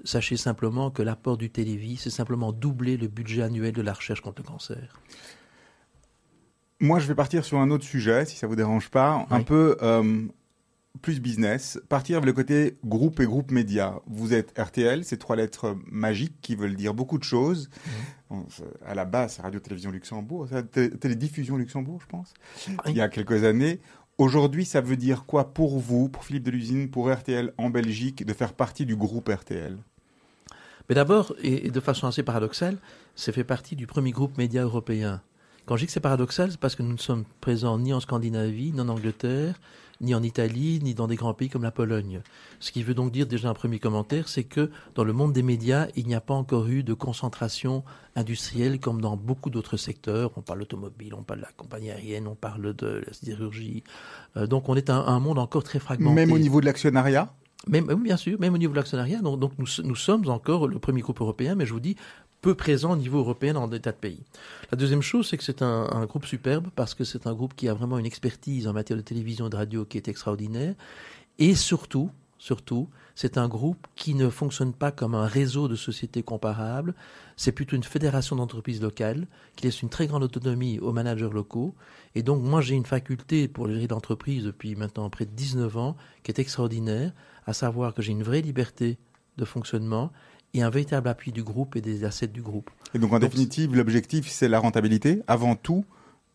[0.04, 4.20] Sachez simplement que l'apport du Télévis, c'est simplement doubler le budget annuel de la recherche
[4.20, 5.00] contre le cancer.
[6.82, 9.76] Moi, je vais partir sur un autre sujet, si ça vous dérange pas, un peu
[9.82, 10.26] euh,
[11.02, 11.80] plus business.
[11.88, 14.00] Partir avec le côté groupe et groupe média.
[14.06, 17.70] Vous êtes RTL, ces trois lettres magiques qui veulent dire beaucoup de choses.
[18.48, 20.46] C'est- à la base, c'est Radio-Télévision Luxembourg,
[21.00, 22.34] Télédiffusion Luxembourg, je pense,
[22.86, 23.80] il y a quelques années.
[24.18, 28.32] Aujourd'hui, ça veut dire quoi pour vous, pour Philippe Delusine, pour RTL en Belgique, de
[28.34, 29.78] faire partie du groupe RTL
[30.88, 32.76] Mais d'abord, et et de façon assez paradoxale,
[33.14, 35.22] c'est fait partie du premier groupe média européen.
[35.66, 38.00] Quand je dis que c'est paradoxal, c'est parce que nous ne sommes présents ni en
[38.00, 39.58] Scandinavie, ni en Angleterre,
[40.00, 42.22] ni en Italie, ni dans des grands pays comme la Pologne.
[42.58, 45.42] Ce qui veut donc dire déjà un premier commentaire, c'est que dans le monde des
[45.42, 47.84] médias, il n'y a pas encore eu de concentration
[48.16, 50.30] industrielle comme dans beaucoup d'autres secteurs.
[50.36, 53.82] On parle d'automobile, on parle de la compagnie aérienne, on parle de la sidérurgie.
[54.36, 56.14] Euh, donc on est un, un monde encore très fragmenté.
[56.14, 57.32] Même au niveau de l'actionnariat?
[57.66, 59.20] Même, oui, bien sûr, même au niveau de l'actionnariat.
[59.20, 61.94] Donc, donc nous, nous sommes encore le premier groupe européen, mais je vous dis,
[62.40, 64.22] peu présent au niveau européen dans des tas de pays.
[64.70, 67.68] La deuxième chose, c'est que c'est un, groupe superbe parce que c'est un groupe qui
[67.68, 70.74] a vraiment une expertise en matière de télévision et de radio qui est extraordinaire.
[71.38, 76.22] Et surtout, surtout, c'est un groupe qui ne fonctionne pas comme un réseau de sociétés
[76.22, 76.94] comparables.
[77.36, 79.26] C'est plutôt une fédération d'entreprises locales
[79.56, 81.74] qui laisse une très grande autonomie aux managers locaux.
[82.14, 85.96] Et donc, moi, j'ai une faculté pour gérer d'entreprise depuis maintenant près de 19 ans
[86.22, 87.12] qui est extraordinaire,
[87.46, 88.98] à savoir que j'ai une vraie liberté
[89.36, 90.12] de fonctionnement
[90.54, 92.70] et un véritable appui du groupe et des assets du groupe.
[92.94, 95.84] Et donc, en Donc, définitive, l'objectif, c'est la rentabilité, avant tout,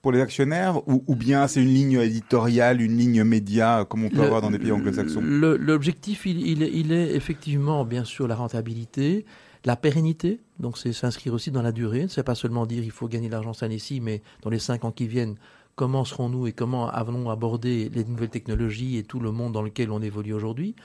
[0.01, 4.09] pour les actionnaires, ou, ou bien c'est une ligne éditoriale, une ligne média, comme on
[4.09, 5.21] peut Le- avoir dans des pays anglo-saxons?
[5.21, 9.25] L'objectif, il, il est effectivement, bien sûr, la rentabilité,
[9.65, 12.05] la pérennité, donc c'est s'inscrire aussi dans la durée.
[12.07, 14.85] C'est pas seulement dire il faut gagner de l'argent cette année-ci, mais dans les cinq
[14.85, 15.35] ans qui viennent,
[15.75, 19.91] comment serons-nous et comment allons aborder les nouvelles technologies et tout le monde dans lequel
[19.91, 20.75] on évolue aujourd'hui.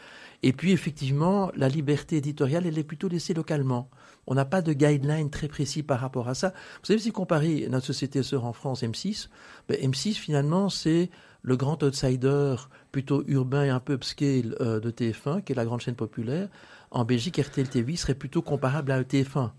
[0.43, 3.91] Et puis, effectivement, la liberté éditoriale, elle est plutôt laissée localement.
[4.27, 6.49] On n'a pas de guideline très précis par rapport à ça.
[6.81, 9.29] Vous savez, si comparez notre société sœur en France, M6,
[9.69, 11.11] ben, M6, finalement, c'est
[11.43, 12.57] le grand outsider
[12.93, 16.49] plutôt urbain et un peu upscale euh, de TF1, qui est la grande chaîne populaire.
[16.91, 19.51] En Belgique, RTL TV serait plutôt comparable à TF1,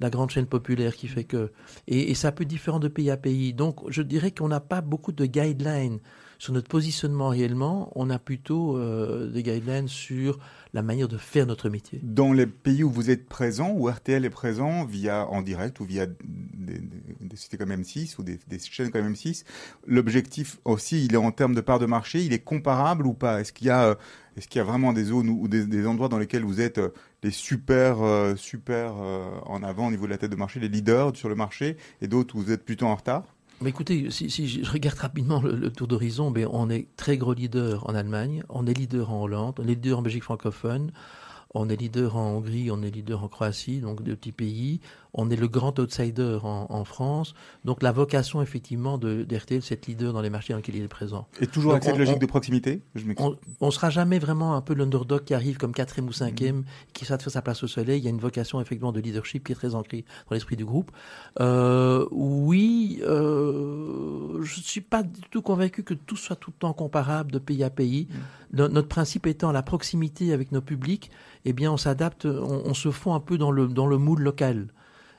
[0.00, 1.52] la grande chaîne populaire qui fait que...
[1.86, 3.54] Et, et c'est un peu différent de pays à pays.
[3.54, 6.00] Donc, je dirais qu'on n'a pas beaucoup de guidelines
[6.38, 7.90] sur notre positionnement réellement.
[7.94, 10.38] On a plutôt euh, des guidelines sur
[10.72, 12.00] la manière de faire notre métier.
[12.02, 15.84] Dans les pays où vous êtes présent, où RTL est présent, via en direct ou
[15.84, 16.80] via des,
[17.20, 19.44] des, sociétés comme M6 ou des, des chaînes comme M6,
[19.86, 23.40] l'objectif aussi, il est en termes de part de marché, il est comparable ou pas?
[23.40, 23.94] Est-ce qu'il y a, euh,
[24.36, 26.90] est-ce qu'il y a vraiment des zones ou des, endroits dans lesquels vous êtes euh,
[27.22, 30.68] les super, euh, super euh, en avant au niveau de la tête de marché, les
[30.68, 33.24] leaders sur le marché, et d'autres où vous êtes plutôt en retard?
[33.60, 37.34] Mais écoutez, si, je regarde rapidement le, le tour d'horizon, ben on est très gros
[37.34, 40.90] leader en Allemagne, on est leader en Hollande, on est leader en Belgique francophone,
[41.54, 44.80] on est leader en Hongrie, on est leader en Croatie, donc deux petits pays.
[45.16, 47.34] On est le grand outsider en, en France.
[47.64, 50.82] Donc la vocation effectivement de d'RTL, c'est être leader dans les marchés dans lesquels il
[50.82, 51.28] est présent.
[51.40, 53.04] Et toujours Donc, avec cette logique on- de proximité Je.
[53.18, 57.04] On, on sera jamais vraiment un peu l'underdog qui arrive comme quatrième ou cinquième, qui
[57.04, 58.00] sera de faire sa place au soleil.
[58.00, 60.64] Il y a une vocation effectivement de leadership qui est très ancrée dans l'esprit du
[60.64, 60.90] groupe.
[61.40, 66.72] Euh, oui, euh, je suis pas du tout convaincu que tout soit tout le temps
[66.72, 68.08] comparable de pays à pays.
[68.52, 71.10] No- notre principe étant la proximité avec nos publics,
[71.44, 74.22] eh bien on s'adapte, on, on se fond un peu dans le dans le moule
[74.22, 74.68] local.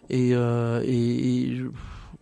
[0.10, 1.66] Et, euh, et, et je-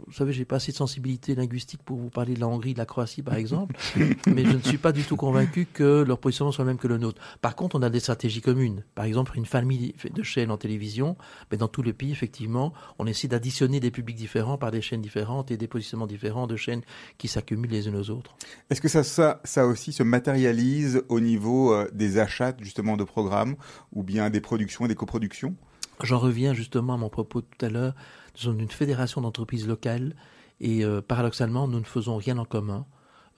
[0.05, 2.77] vous savez, j'ai pas assez de sensibilité linguistique pour vous parler de la Hongrie, de
[2.77, 3.75] la Croatie, par exemple,
[4.27, 6.87] mais je ne suis pas du tout convaincu que leur positionnement soit le même que
[6.89, 7.21] le nôtre.
[7.41, 8.83] Par contre, on a des stratégies communes.
[8.95, 11.15] Par exemple, une famille de chaînes en télévision,
[11.51, 15.01] mais dans tous les pays, effectivement, on essaie d'additionner des publics différents par des chaînes
[15.01, 16.81] différentes et des positionnements différents de chaînes
[17.17, 18.35] qui s'accumulent les unes aux autres.
[18.69, 23.03] Est-ce que ça, ça, ça aussi se matérialise au niveau euh, des achats justement de
[23.05, 23.55] programmes
[23.93, 25.55] ou bien des productions et des coproductions?
[26.03, 27.93] J'en reviens justement à mon propos tout à l'heure.
[28.35, 30.15] Nous sommes une fédération d'entreprises locales
[30.59, 32.85] Et euh, paradoxalement, nous ne faisons rien en commun.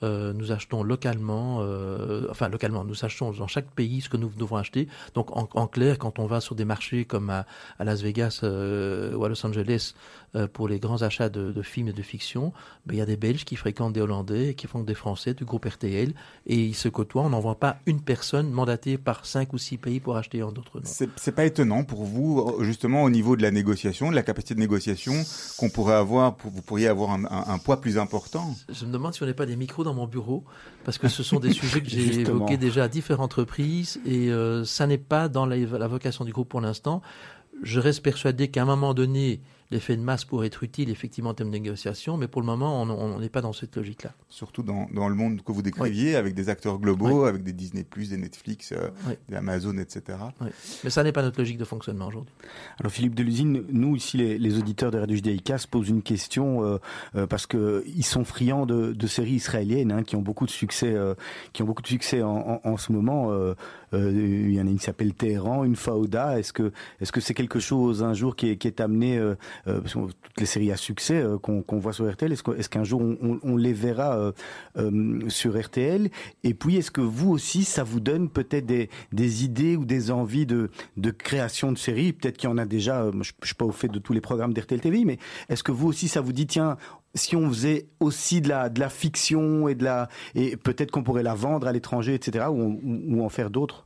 [0.03, 4.29] Euh, nous achetons localement, euh, enfin localement, nous achetons dans chaque pays ce que nous
[4.29, 4.89] devons acheter.
[5.13, 7.45] Donc en, clair, quand on va sur des marchés comme à,
[7.79, 9.93] Las Vegas ou à Los Angeles
[10.47, 12.51] pour les grands achats de, de films et de fiction,
[12.85, 15.45] ben, il y a des Belges qui fréquentent des Hollandais, qui font des Français du
[15.45, 16.13] groupe RTL,
[16.47, 17.23] et ils se côtoient.
[17.23, 20.51] On n'en voit pas une personne mandatée par cinq ou six pays pour acheter en
[20.51, 21.07] d'autres noms.
[21.15, 24.59] C'est pas étonnant pour vous, justement, au niveau de la négociation, de la capacité de
[24.59, 25.13] négociation,
[25.57, 28.53] qu'on pourrait avoir, pour- vous pourriez avoir un, un- un poids plus important.
[28.69, 30.43] Je me demande si on n'est pas des micros dans mon bureau,
[30.83, 34.65] parce que ce sont des sujets que j'ai évoqués déjà à différentes reprises, et euh,
[34.65, 37.01] ça n'est pas dans la, la vocation du groupe pour l'instant.
[37.63, 39.39] Je reste persuadé qu'à un moment donné,
[39.71, 42.81] l'effet de masse pourrait être utile, effectivement, en termes de négociation, mais pour le moment,
[42.83, 44.13] on- n'est pas dans cette logique-là.
[44.29, 47.85] Surtout dans, dans le monde que vous décriviez, avec des acteurs globaux, avec des Disney+,
[47.95, 49.13] des Netflix, euh, Oui.
[49.29, 50.17] des Amazon, etc.
[50.83, 52.33] Mais ça n'est pas notre logique de fonctionnement aujourd'hui.
[52.79, 56.63] Alors Philippe Delusine, nous ici les, les auditeurs de Radio Judaïka se posent une question
[56.63, 56.77] euh,
[57.15, 60.51] euh, parce que ils sont friands de, de séries israéliennes hein, qui ont beaucoup de
[60.51, 61.15] succès, euh,
[61.53, 63.31] qui ont beaucoup de succès en, en, en ce moment.
[63.95, 66.39] Euh, il y en a une qui s'appelle Téhéran, une Faouda.
[66.39, 69.35] Est-ce que est-ce que c'est quelque chose un jour qui est, amené euh,
[69.67, 73.01] euh, parce que toutes les séries à succès qu'on voit sur RTL, est-ce qu'un jour
[73.01, 74.33] on, les verra
[75.29, 76.09] sur RTL
[76.43, 80.45] Et puis est-ce que vous aussi ça vous donne peut-être des, idées ou des envies
[80.45, 82.13] de de création de séries?
[82.13, 83.09] Peut-être qu'il y en a déjà.
[83.21, 85.17] Je, je suis pas au fait de tous les programmes d'RTL TV, mais
[85.49, 86.77] est-ce que vous aussi ça vous dit tiens
[87.15, 91.03] si on faisait aussi de la de la fiction et de la et peut-être qu'on
[91.03, 92.45] pourrait la vendre à l'étranger, etc.
[92.51, 93.85] ou, en faire d'autres?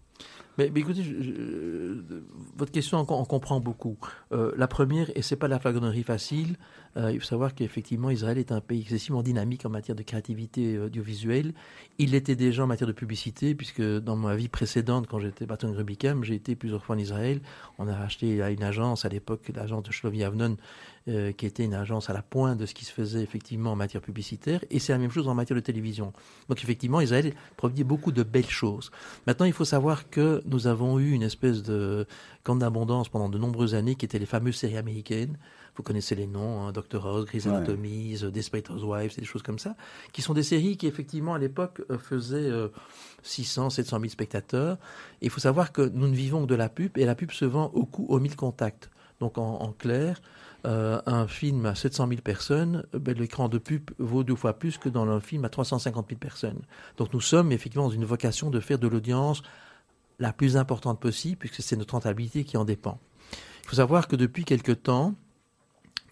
[0.58, 2.22] Mais, écoutez, je-
[2.58, 3.98] votre question, on, comprend beaucoup.
[4.34, 6.58] Euh, la première, et c'est pas la flagornerie facile,
[6.98, 10.76] euh, il faut savoir qu'effectivement, Israël est un pays excessivement dynamique en matière de créativité
[10.76, 11.54] euh, audiovisuelle.
[11.98, 15.72] Il l'était déjà en matière de publicité, puisque dans ma vie précédente, quand j'étais patron
[15.72, 17.40] de Rubicam, j'ai été plusieurs fois en Israël.
[17.78, 20.58] On a acheté à une agence, à l'époque, l'agence de Shlomi Avnon,
[21.10, 23.76] euh, qui était une agence à la pointe de ce qui se faisait effectivement en
[23.76, 26.14] matière publicitaire, et c'est la même chose en matière de télévision.
[26.48, 28.92] Donc effectivement, Israël produit beaucoup de belles choses.
[29.28, 32.06] Maintenant, il faut savoir que nous avons eu une espèce de
[32.44, 35.38] camp d'abondance pendant de nombreuses années, qui étaient les fameuses séries américaines.
[35.76, 37.06] Vous connaissez les noms, hein, Dr.
[37.06, 37.54] House, Grey's Ouais.
[37.54, 39.76] Anatomy, The Desperate Housewives, des choses comme ça,
[40.12, 42.68] qui sont des séries qui effectivement à l'époque euh, faisaient euh,
[43.24, 44.78] 600, 700 000 spectateurs.
[45.22, 47.32] Et il faut savoir que nous ne vivons que de la pub, et la pub
[47.32, 48.90] se vend au coût aux 1000 contacts.
[49.20, 50.22] Donc en, en clair,
[50.66, 54.54] euh, un film à 700 000 personnes, euh, ben, l'écran de pub vaut deux fois
[54.54, 56.62] plus que dans un film à 350 000 personnes.
[56.98, 59.42] Donc nous sommes effectivement dans une vocation de faire de l'audience
[60.20, 63.00] la plus importante possible, puisque c'est notre rentabilité qui en dépend.
[63.64, 65.16] Il faut savoir que depuis quelque temps,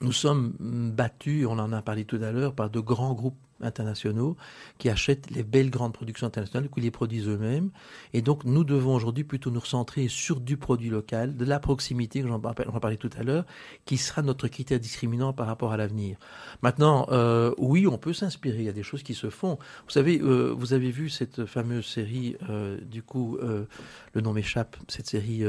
[0.02, 3.38] nous sommes mm, battus, on en a parlé tout à l'heure, par de grands groupes
[3.62, 4.38] internationaux
[4.78, 7.72] qui achètent les belles grandes productions internationales, qui les produisent eux-mêmes.
[8.14, 12.22] Et donc, nous devons aujourd'hui plutôt nous recentrer sur du produit local, de la proximité,
[12.22, 13.46] que j'en par- j'en parlais tout à l'heure,
[13.86, 16.18] qui sera notre critère discriminant par rapport à l'avenir.
[16.62, 19.58] Maintenant, euh, oui, on peut s'inspirer, il y a des choses qui se font.
[19.86, 24.78] Vous savez, euh, vous avez vu cette fameuse série, euh, du coup, le nom m'échappe,
[24.88, 25.44] cette série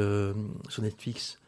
[0.69, 1.39] sur Netflix.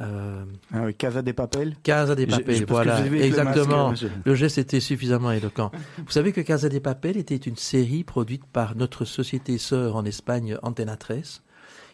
[0.00, 3.90] Euh, Ah oui, Casa des Papel Casa des Papel, voilà, le exactement.
[3.90, 5.70] masque, Le geste était suffisamment éloquent.
[5.98, 10.04] Vous savez que Casa de Papel était une série produite par notre société sœur en
[10.04, 11.42] Espagne, Antena 13,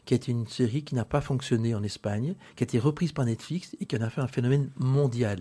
[0.04, 3.24] qui est une série qui n'a pas fonctionné en Espagne, qui a été reprise par
[3.24, 5.40] Netflix et qui en a fait un phénomène mondial.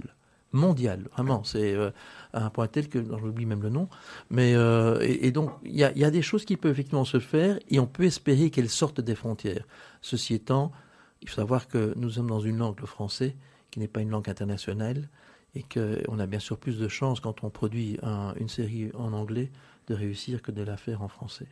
[0.53, 1.45] Mondial, vraiment.
[1.45, 1.91] C'est euh,
[2.33, 3.87] à un point tel que j'oublie même le nom.
[4.29, 6.73] Mais euh, et, et donc il y a, il y a des choses qui peuvent
[6.73, 9.63] effectivement se faire et on peut espérer qu'elles sortent des frontières.
[10.01, 10.73] Ceci étant,
[11.21, 13.35] il faut savoir que nous sommes dans une langue, le français,
[13.71, 15.07] qui n'est pas une langue internationale
[15.55, 19.13] et qu'on a bien sûr plus de chances quand on produit un- une série en
[19.13, 19.49] anglais
[19.87, 21.47] de réussir que de la faire en français.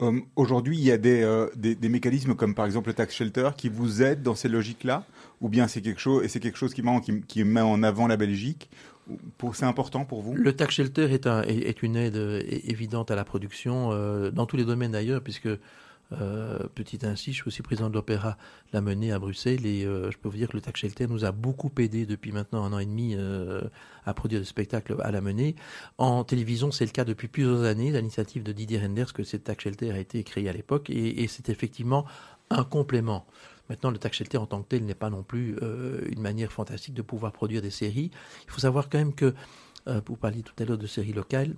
[0.00, 3.14] Euh, Aujourd'hui, il y a des, euh, des, des mécanismes comme par exemple le tax
[3.16, 5.04] shelter qui vous aident dans ces logiques-là,
[5.40, 7.82] ou bien c'est quelque chose et c'est quelque chose qui, manque, qui, qui met en
[7.82, 8.68] avant la Belgique.
[9.54, 10.34] C'est important pour vous?
[10.34, 14.30] Le tax shelter est, un- est- est une aide euh, évidente à la production, euh,
[14.30, 15.48] dans tous les domaines d'ailleurs, puisque,
[16.12, 18.38] euh, petit ainsi, je suis aussi président de l'Opéra
[18.72, 21.24] La Menée à Bruxelles, et euh, je peux vous dire que le tax shelter nous
[21.24, 23.62] a beaucoup aidé depuis maintenant un an et demi euh,
[24.06, 25.54] à produire des spectacles à La Menée.
[25.98, 29.64] En télévision, c'est le cas depuis plusieurs années, l'initiative de Didier Renders, que ce tax
[29.64, 32.06] shelter a été créé à l'époque, et, c'est effectivement
[32.50, 33.26] un complément.
[33.68, 35.58] Maintenant, le tax shelter en tant que tel n'est pas non plus
[36.08, 38.10] une manière fantastique de pouvoir produire des séries.
[38.46, 39.34] Il faut savoir quand même que,
[40.06, 41.54] pour parler tout à l'heure de séries locales,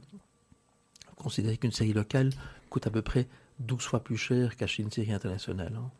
[1.14, 2.30] considérez qu'une série locale
[2.68, 3.28] coûte à peu près
[3.60, 5.74] 12 fois plus cher qu'acheter une série internationale.
[5.76, 5.90] hein.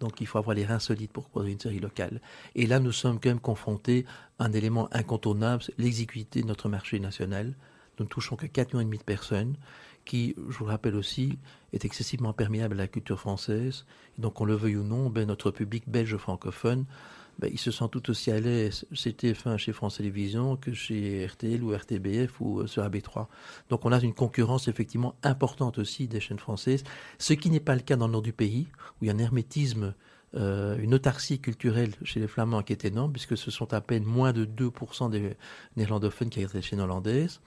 [0.00, 2.20] Donc il faut avoir les reins solides pour produire une série locale.
[2.54, 4.04] Et là, nous sommes quand même confrontés
[4.38, 7.54] à un élément incontournable, l'exiguïté de notre marché national.
[7.98, 9.56] Nous ne touchons que 4,5 millions de personnes
[10.04, 11.38] qui, je vous le rappelle aussi,
[11.72, 13.86] est excessivement perméable à la culture française.
[14.18, 16.84] Et donc, on le veuille ou non, ben, notre public belge francophone
[17.38, 21.26] ben, ils se sentent tout aussi à l'aise chez TF1, chez France Télévisions, que chez
[21.26, 23.26] RTL ou RTBF ou euh, sur AB3.
[23.70, 26.84] Donc on a une concurrence effectivement importante aussi des chaînes françaises,
[27.18, 28.68] ce qui n'est pas le cas dans le nord du pays,
[29.00, 29.94] où il y a un hermétisme,
[30.36, 34.04] euh, une autarcie culturelle chez les Flamands qui est énorme, puisque ce sont à peine
[34.04, 35.36] moins de 2% des
[35.76, 37.40] néerlandophones qui regardent les chaînes hollandaises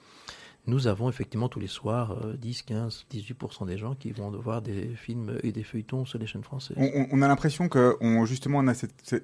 [0.68, 4.90] nous avons effectivement tous les soirs 10, 15, 18% des gens qui vont voir des
[4.94, 6.76] films et des feuilletons sur les chaînes françaises.
[6.76, 7.96] On, a l'impression que
[8.26, 8.62] justement,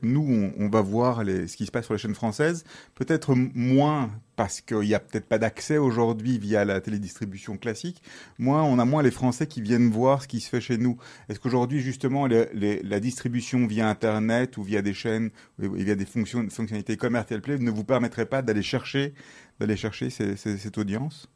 [0.03, 2.64] nous, on, va voir ce qui se passe sur les chaînes françaises,
[2.95, 8.03] peut-être moins parce qu'il n'y a peut-être pas d'accès aujourd'hui via la télédistribution classique.
[8.38, 10.97] Moins, on a moins les Français qui viennent voir ce qui se fait chez nous.
[11.28, 17.16] Est-ce qu'aujourd'hui, justement, la distribution via Internet ou via des chaînes, via des fonctionnalités comme
[17.16, 19.14] RTL Play ne vous permettrait pas d'aller chercher,
[19.61, 21.28] cette audience?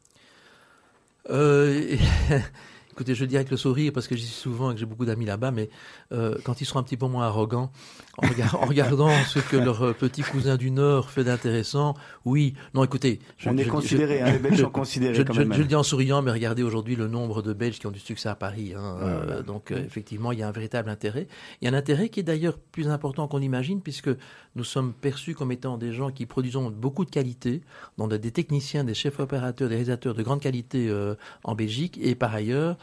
[1.31, 1.97] Euh,
[2.99, 4.87] écoutez, je le dis avec le sourire parce que j'y suis souvent et que j'ai
[4.87, 5.71] beaucoup d'amis là-bas, mais
[6.13, 7.71] euh, quand ils seront un petit peu moins arrogants,
[8.19, 11.95] en, regard, en regardant ce que leur petit cousin du Nord fait d'intéressant,
[12.25, 13.21] oui, non, écoutez.
[13.37, 15.53] Je, On est considéré, hein, les Belges sont considérés quand même.
[15.53, 18.01] je, le dis en souriant, mais regardez aujourd'hui le nombre de Belges qui ont du
[18.01, 18.75] succès à Paris.
[18.77, 21.29] Hein, Ouais, euh, donc, euh, effectivement, il y a un véritable intérêt.
[21.61, 24.11] Il y a un intérêt qui est d'ailleurs plus important qu'on imagine, puisque
[24.57, 27.63] nous sommes perçus comme étant des gens qui produisons beaucoup de qualité,
[27.97, 32.15] dont des techniciens, des chefs opérateurs, des réalisateurs de grande qualité euh, en Belgique, et
[32.15, 32.77] par ailleurs,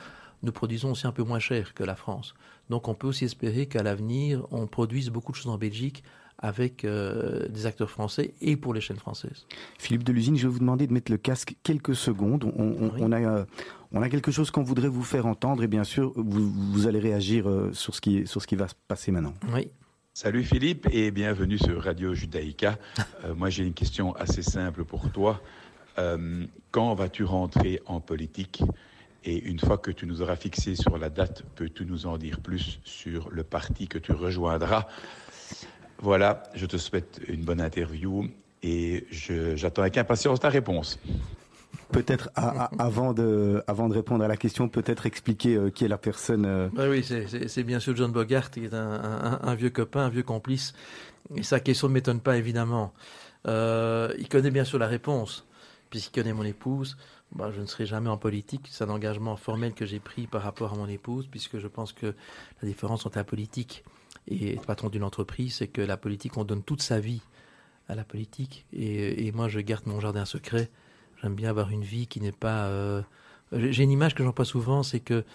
[0.46, 2.36] nous produisons aussi un peu moins cher que la France.
[2.70, 6.04] Donc on peut aussi espérer qu'à l'avenir, on produise beaucoup de choses en Belgique
[6.38, 9.46] avec euh, des acteurs français et pour les chaînes françaises.
[9.78, 12.44] Philippe Delusine, je vais vous demander de mettre le casque quelques secondes.
[12.58, 13.00] On, on, Oui.
[13.02, 13.46] on a, euh,
[13.94, 17.00] on a quelque chose qu'on voudrait vous faire entendre et bien sûr, vous, vous allez
[17.00, 19.34] réagir euh, sur ce, qui, sur ce qui va se passer maintenant.
[19.54, 19.70] Oui.
[20.14, 22.78] Salut Philippe et bienvenue sur Radio Judaïka.
[23.24, 25.42] Euh, moi j'ai une question assez simple pour toi.
[25.98, 28.62] Euh, quand vas-tu rentrer en politique?
[29.28, 32.40] Et une fois que tu nous auras fixé sur la date, peux-tu nous en dire
[32.40, 34.86] plus sur le parti que tu rejoindras?
[36.00, 38.28] Voilà, je te souhaite une bonne interview
[38.62, 41.00] et j'attends avec impatience ta réponse.
[41.92, 45.98] Peut-être avant, de, avant de répondre à la question, peut-être expliquer euh, qui est la
[45.98, 46.46] personne.
[46.46, 50.02] euh, Bah oui, c'est- bien sûr John Bogart, qui est un, un- un vieux copain,
[50.02, 50.74] un vieux complice.
[51.36, 52.94] Et sa question ne m'étonne pas, évidemment.
[53.48, 55.46] Euh, il connaît bien sûr la réponse,
[55.90, 56.98] puisqu'il connaît mon épouse.
[57.36, 58.68] Bah, je ne serai jamais en politique.
[58.72, 61.92] C'est un engagement formel que j'ai pris par rapport à mon épouse, puisque je pense
[61.92, 62.16] que
[62.62, 63.84] la différence entre la politique
[64.28, 67.22] et être patron d'une entreprise, c'est que la politique, on donne toute sa vie
[67.90, 68.66] à la politique.
[68.72, 70.72] Et, moi, je garde mon jardin secret.
[71.22, 72.68] J'aime bien avoir une vie qui n'est pas...
[72.68, 73.02] euh,
[73.52, 75.26] J'ai une image que j'emploie souvent, c'est que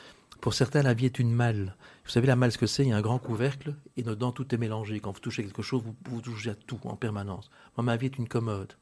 [0.40, 1.76] pour certains, la vie est une malle.
[2.04, 2.82] Vous savez, la malle, ce que c'est?
[2.82, 5.00] Il y a un grand couvercle et dedans, tout est mélangé.
[5.00, 7.50] Quand vous touchez quelque chose, vous, vous touchez à tout en permanence.
[7.76, 8.72] Moi, ma vie est une commode.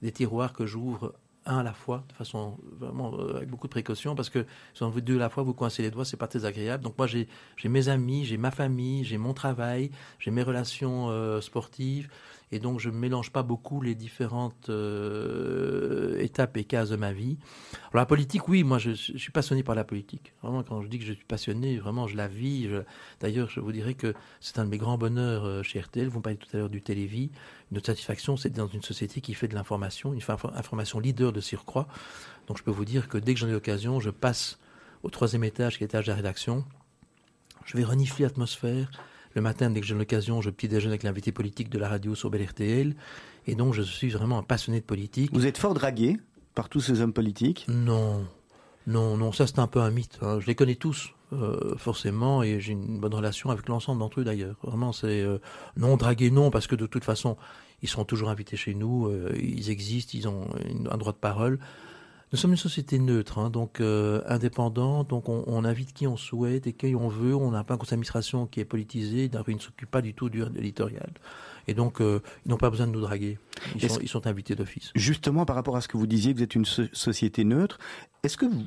[0.00, 1.14] Des tiroirs que j'ouvre
[1.48, 4.84] un à la fois, de façon vraiment euh, avec beaucoup de précaution, parce que si
[4.84, 6.84] veut deux à la fois, vous coincez les doigts, c'est pas très agréable.
[6.84, 7.26] Donc moi, j'ai
[7.56, 12.08] j'ai mes amis, j'ai ma famille, j'ai mon travail, j'ai mes relations euh, sportives,
[12.52, 17.12] et donc je ne mélange pas beaucoup les différentes euh, étapes et cases de ma
[17.12, 17.38] vie.
[17.92, 20.32] Alors la politique, oui, moi je, suis passionné par la politique.
[20.42, 22.68] Vraiment, quand je dis que je suis passionné, vraiment je la vis.
[23.20, 26.08] D'ailleurs, je vous dirais que c'est un de mes grands bonheurs euh, chez RTL.
[26.08, 27.30] Vous me parlez tout à l'heure du Télévis.
[27.70, 30.22] Notre satisfaction, c'est dans une société qui fait de l'information, une
[30.54, 31.88] information leader de surcroît.
[32.46, 34.58] Donc je peux vous dire que dès que j'en ai l'occasion, je passe
[35.02, 36.64] au troisième étage, qui est l'étage de la rédaction.
[37.64, 38.90] Je vais renifler l'atmosphère.
[39.34, 42.14] Le matin, dès que j'ai l'occasion, je petit déjeune avec l'invité politique de la radio
[42.14, 42.94] sur Bel RTL.
[43.46, 45.30] Et donc, je suis vraiment un passionné de politique.
[45.32, 46.16] Vous êtes fort dragué
[46.54, 47.66] par tous ces hommes politiques?
[47.68, 48.24] Non,
[48.86, 50.18] non, non, ça c'est un peu un mythe.
[50.22, 50.38] hein.
[50.40, 54.24] Je les connais tous, euh, forcément, et j'ai une bonne relation avec l'ensemble d'entre eux
[54.24, 54.56] d'ailleurs.
[54.62, 55.38] Vraiment, c'est euh,
[55.76, 57.36] non dragué, non, parce que de toute façon,
[57.82, 61.18] ils seront toujours invités chez nous, euh, ils existent, ils ont une- un droit de
[61.18, 61.58] parole.
[62.30, 66.16] Nous sommes une société neutre, hein, donc euh, indépendante, donc on, on invite qui on
[66.18, 67.34] souhaite et qui on veut.
[67.34, 70.28] On n'a pas un conseil d'administration qui est politisé, il ne s'occupe pas du tout
[70.28, 71.10] du de l'éditorial.
[71.68, 73.38] Et donc, euh, ils n'ont pas besoin de nous draguer.
[73.74, 74.90] Ils sont, ils sont invités d'office.
[74.94, 77.78] Justement, par rapport à ce que vous disiez, vous êtes une so- société neutre,
[78.22, 78.64] est-ce que vous-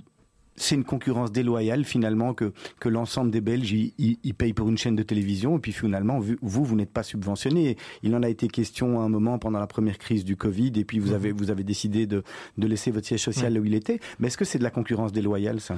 [0.56, 4.96] c'est une concurrence déloyale finalement que, que l'ensemble des Belges ils payent pour une chaîne
[4.96, 5.58] de télévision.
[5.58, 7.78] Et puis finalement vous vous n'êtes pas subventionné.
[8.04, 10.74] Il en a été question à un moment pendant la première crise du Covid.
[10.76, 12.24] Et puis vous avez vous avez décidé de,
[12.58, 14.00] de laisser votre siège social là où il était.
[14.20, 15.78] Mais est-ce que c'est de la concurrence déloyale ça?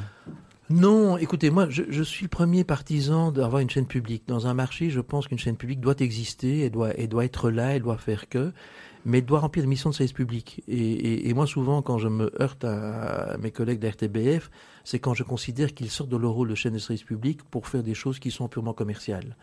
[0.70, 4.24] Non, écoutez, moi, je, je suis le premier partisan d'avoir une chaîne publique.
[4.28, 7.52] Dans un marché, je pense qu'une chaîne publique doit exister, elle doit, elle doit être
[7.52, 8.54] là, elle doit faire que,
[9.06, 10.64] mais doit remplir une mission de service public.
[10.68, 14.50] Et, moi, souvent, quand je me heurte à, mes collègues de RTBF,
[14.84, 17.68] c'est quand je considère qu'ils sortent de leur rôle de chaîne de service public pour
[17.68, 19.36] faire des choses qui sont purement commerciales.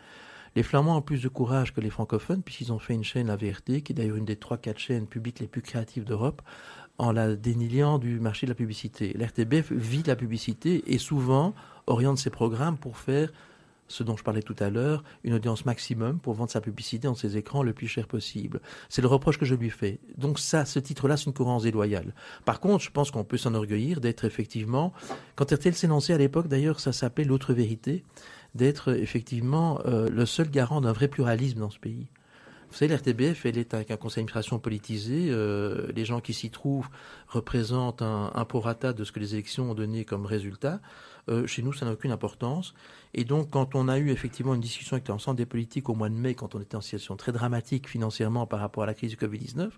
[0.55, 3.37] Les Flamands ont plus de courage que les francophones, puisqu'ils ont fait une chaîne, la
[3.37, 6.41] VRT, qui est d'ailleurs une des trois, quatre chaînes publiques les plus créatives d'Europe,
[6.97, 9.15] en la déniant du marché de la publicité.
[9.17, 11.53] L'RTBF vit la publicité et souvent
[11.87, 13.31] oriente ses programmes pour faire
[13.91, 17.15] ce dont je parlais tout à l'heure, une audience maximum pour vendre sa publicité dans
[17.15, 18.61] ses écrans le plus cher possible.
[18.89, 19.99] C'est le reproche que je lui fais.
[20.17, 22.13] Donc ça, ce titre-là, c'est une courance déloyale.
[22.45, 24.93] Par contre, je pense qu'on peut s'enorgueillir d'être effectivement,
[25.35, 28.03] quand RTL s'est à l'époque, d'ailleurs, ça s'appelait l'autre vérité,
[28.55, 32.07] d'être effectivement euh, le seul garant d'un vrai pluralisme dans ce pays.
[32.71, 35.27] Vous savez, l'RTBF, elle est avec un conseil d'administration politisé.
[35.29, 36.87] Euh, les gens qui s'y trouvent
[37.27, 40.79] représentent un, un de ce que les élections ont donné comme résultat.
[41.29, 42.73] Euh, chez nous, ça n'a aucune importance.
[43.13, 46.09] Et donc, quand on a eu effectivement une discussion avec l'ensemble des politiques au mois
[46.09, 49.11] de mai, quand on était en situation très dramatique financièrement par rapport à la crise
[49.11, 49.69] du Covid-19,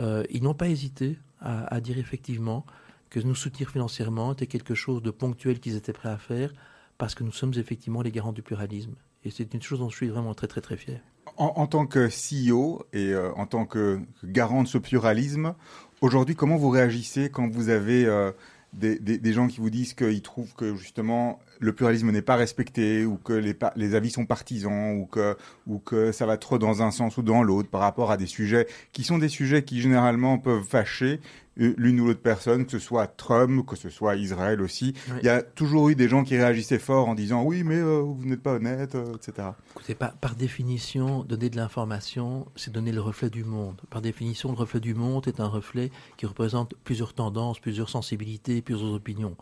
[0.00, 2.66] euh, ils n'ont pas hésité à, dire effectivement
[3.10, 6.52] que nous soutenir financièrement était quelque chose de ponctuel qu'ils étaient prêts à faire
[6.98, 8.94] parce que nous sommes effectivement les garants du pluralisme.
[9.24, 11.00] Et c'est une chose dont je suis vraiment très très très fier.
[11.36, 15.54] En, en tant que CEO et euh, en tant que garant de ce pluralisme,
[16.00, 18.32] aujourd'hui, comment vous réagissez quand vous avez euh,
[18.76, 22.36] des, des, des, gens qui vous disent qu'ils trouvent que justement le pluralisme n'est pas
[22.36, 26.58] respecté ou que les, les, avis sont partisans ou que, ou que ça va trop
[26.58, 29.64] dans un sens ou dans l'autre par rapport à des sujets qui sont des sujets
[29.64, 31.20] qui généralement peuvent fâcher
[31.56, 34.94] l'une ou l'autre personne, que ce soit Trump, que ce soit Israël aussi.
[35.08, 35.18] Oui.
[35.22, 38.00] Il y a toujours eu des gens qui réagissaient fort en disant oui, mais euh,
[38.00, 39.48] vous n'êtes pas honnête, euh, etc.
[39.74, 43.80] Écoutez, par, par définition, donner de l'information, c'est donner le reflet du monde.
[43.90, 48.60] Par définition, le reflet du monde est un reflet qui représente plusieurs tendances, plusieurs sensibilités,
[48.60, 49.36] plusieurs opinions.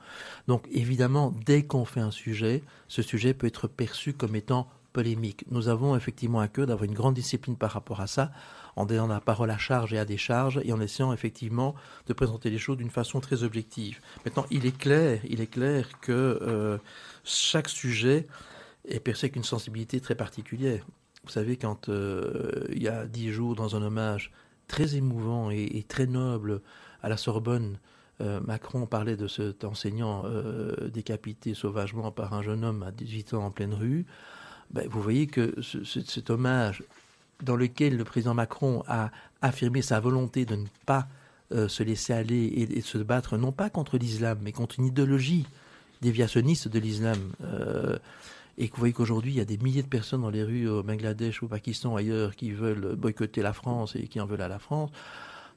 [0.47, 5.45] Donc évidemment, dès qu'on fait un sujet, ce sujet peut être perçu comme étant polémique.
[5.51, 8.31] Nous avons effectivement à cœur d'avoir une grande discipline par rapport à ça,
[8.77, 11.75] en donnant la parole à charge et à décharge, et en essayant effectivement
[12.07, 14.01] de présenter les choses d'une façon très objective.
[14.25, 16.79] Maintenant, il est clair, il est clair que euh,
[17.25, 18.27] chaque sujet
[18.89, 20.85] est perçu avec une sensibilité très particulière.
[21.25, 24.31] Vous savez, quand euh, il y a dix jours, dans un hommage
[24.69, 26.61] très émouvant et, très noble
[27.03, 27.79] à la Sorbonne,
[28.21, 30.25] euh, Macron parlait de cet enseignant
[30.93, 34.07] décapité sauvagement par un jeune homme à 18 ans en pleine rue.
[34.71, 36.83] Ben, vous voyez que ce, ce, cet hommage
[37.45, 39.11] dans lequel le président Macron a
[39.43, 41.07] affirmé sa volonté de ne pas
[41.53, 44.87] euh, se laisser aller et, et, se battre non pas contre l'islam, mais contre une
[44.87, 45.47] idéologie
[46.01, 47.19] déviationniste de l'islam.
[47.43, 47.99] Euh,
[48.57, 50.69] et que vous voyez qu'aujourd'hui, il y a des milliers de personnes dans les rues
[50.69, 54.49] au Bangladesh, au Pakistan, ailleurs, qui veulent boycotter la France et qui en veulent à
[54.49, 54.91] la France.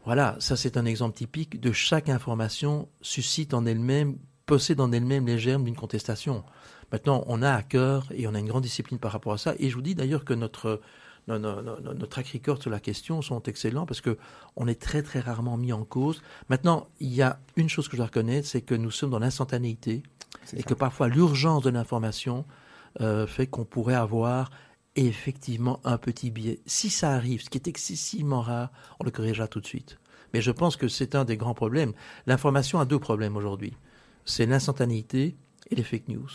[0.06, 5.28] Voilà, ça c'est un exemple typique de chaque information suscite en elle-même, possède en elle-même
[5.28, 6.44] les germes d'une contestation.
[6.92, 9.54] Maintenant, on a à cœur et on a une grande discipline par rapport à ça.
[9.60, 10.82] Et je vous dis d'ailleurs que notre
[11.28, 14.18] notre, notre, notre track record sur la question sont excellents parce que
[14.56, 16.22] on est très très rarement mis en cause.
[16.50, 19.20] Maintenant, il y a une chose que je dois reconnaître, c'est que nous sommes dans
[19.20, 20.04] l'instantanéité
[20.54, 20.64] et ça.
[20.64, 22.46] que parfois l'urgence de l'information
[23.02, 24.50] euh, fait qu'on pourrait avoir
[24.96, 26.60] effectivement un petit biais.
[26.66, 30.00] Si ça arrive, ce qui est excessivement rare, on le corrigera tout de suite.
[30.34, 31.94] Mais je pense que c'est un des grands problèmes.
[32.26, 33.74] L'information a deux problèmes aujourd'hui.
[34.26, 35.38] C'est l'instantanéité
[35.70, 36.28] et les fake news.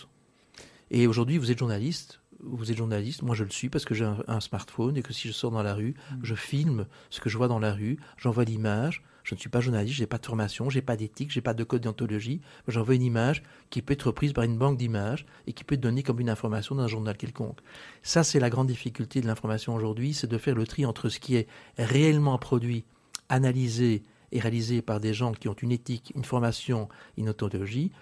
[0.90, 4.04] Et aujourd'hui, vous êtes journaliste, vous êtes journaliste, moi je le suis parce que j'ai
[4.04, 6.16] un, un, smartphone et que si je sors dans la rue, mmh.
[6.22, 9.02] je filme ce que je vois dans la rue, j'envoie l'image.
[9.24, 11.62] Je ne suis pas journaliste, j'ai pas de formation, j'ai pas d'éthique, j'ai pas de
[11.62, 12.40] code d'anthologie.
[12.66, 15.80] J'envoie une image qui peut être reprise par une banque d'images et qui peut être
[15.80, 17.60] donnée comme une information dans un journal quelconque.
[18.02, 21.20] Ça, c'est la grande difficulté de l'information aujourd'hui, c'est de faire le tri entre ce
[21.20, 21.46] qui est
[21.78, 22.84] réellement produit,
[23.28, 27.92] analysé et réalisé par des gens qui ont une éthique, une formation, une ontologie,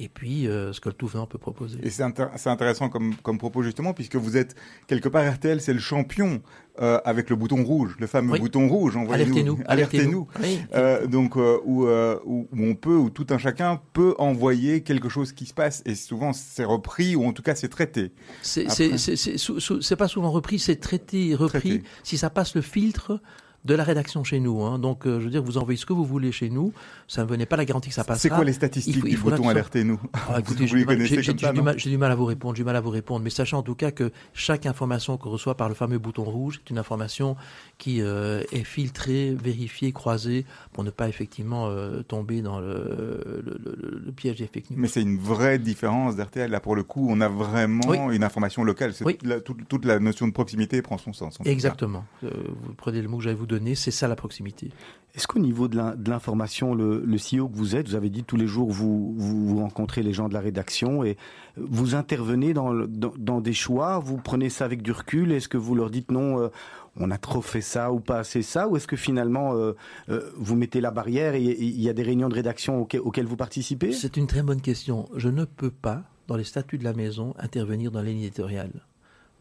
[0.00, 1.78] et puis euh, ce que le tout venant peut proposer.
[1.82, 5.78] Et c'est intéressant comme, comme, propos justement, puisque vous êtes quelque part RTL, c'est le
[5.78, 6.40] champion
[6.80, 8.40] euh, avec le bouton rouge, le fameux oui.
[8.40, 8.96] bouton rouge.
[9.10, 9.58] Alertez-nous.
[9.66, 10.26] Alertez-nous.
[10.42, 10.60] oui.
[10.74, 15.44] euh, donc où, où, on peut, où tout un chacun peut envoyer quelque chose qui
[15.44, 18.12] se passe, et souvent c'est repris ou en tout cas c'est traité.
[18.42, 21.60] C'est pas souvent repris, c'est traité, repris.
[21.60, 21.84] Traité.
[22.04, 23.20] Si ça passe le filtre
[23.64, 24.62] de la rédaction chez nous.
[24.62, 24.78] Hein.
[24.78, 26.72] Donc, euh, je veux dire, vous envoyez ce que vous voulez chez nous.
[27.06, 28.20] Ça ne venait pas la garantie que ça passera.
[28.20, 31.62] C'est quoi les statistiques il faut, il du bouton alertez-nous ah, Écoutez, j'ai du, du,
[31.62, 32.54] mal, du à vous répondre.
[32.56, 33.22] J'ai du mal à vous répondre.
[33.22, 36.60] Mais sachant en tout cas que chaque information qu'on reçoit par le fameux bouton rouge
[36.64, 37.36] est une information
[37.76, 43.60] qui euh, est filtrée, vérifiée, croisée pour ne pas effectivement euh, tomber dans le, le,
[43.62, 44.78] le, le, piège des fake news.
[44.78, 46.50] Mais c'est une vraie différence d'RTL.
[46.50, 48.16] Là, pour le coup, on a vraiment oui.
[48.16, 48.92] une information locale.
[49.02, 49.16] Oui.
[49.16, 51.38] Toute, la, toute, toute, la, notion de proximité prend son sens.
[51.44, 52.04] Exactement.
[52.22, 54.70] Vous prenez le mot que j'allais vous donner, c'est ça la proximité.
[55.14, 58.36] Est-ce qu'au niveau de l'information, le, le CEO que vous êtes, vous avez dit tous
[58.36, 61.16] les jours vous, vous, rencontrez les gens de la rédaction et
[61.56, 65.58] vous intervenez dans, dans, dans des choix, vous prenez ça avec du recul, est-ce que
[65.58, 66.48] vous leur dites non, euh,
[66.96, 69.72] on a trop fait ça ou pas assez ça, ou est-ce que finalement euh,
[70.10, 73.26] euh, vous mettez la barrière et il y a des réunions de rédaction auxquelles, auxquelles
[73.26, 73.92] vous participez?
[73.92, 75.08] C'est une très bonne question.
[75.16, 78.70] Je ne peux pas, dans les statuts de la maison, intervenir dans l'éditorial.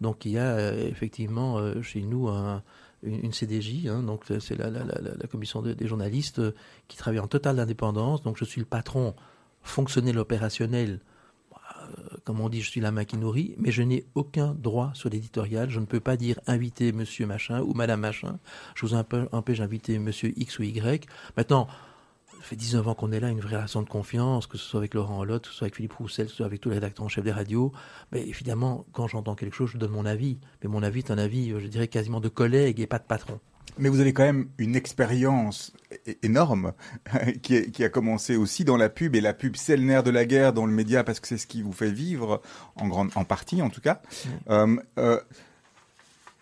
[0.02, 2.64] Donc il y a euh, effectivement euh, chez nous un,
[3.04, 6.52] une, CDJ, hein, donc c'est la, la, la, commission de, des journalistes euh,
[6.88, 8.22] qui travaille en totale indépendance.
[8.22, 9.16] Donc je suis le patron
[9.62, 11.00] fonctionnel opérationnel
[12.24, 15.10] comme on dit, je suis la main qui nourrit, mais je n'ai aucun droit sur
[15.10, 15.70] l'éditorial.
[15.70, 18.40] Je ne peux pas dire inviter monsieur machin ou madame machin.
[18.76, 21.08] Je vous empêche d'inviter monsieur X ou Y.
[21.38, 21.68] Maintenant,
[22.40, 24.80] ça fait 19 ans qu'on est là, une vraie relation de confiance, que ce soit
[24.80, 26.76] avec Laurent Hollotte, que ce soit avec Philippe Roussel, que ce soit avec tous les
[26.76, 27.74] rédacteurs en chef des radios.
[28.12, 30.40] Mais évidemment, quand j'entends quelque chose, je donne mon avis.
[30.64, 33.40] Mais mon avis est un avis, je dirais, quasiment de collègue et pas de patron.
[33.78, 35.74] Mais vous avez quand même une expérience
[36.24, 36.74] énorme
[37.42, 40.26] qui, a commencé aussi dans la pub et la pub c'est le nerf de la
[40.26, 42.42] guerre dans le média parce que c'est ce qui vous fait vivre
[42.76, 44.02] en grande en partie en tout cas.
[44.50, 45.20] Euh, euh,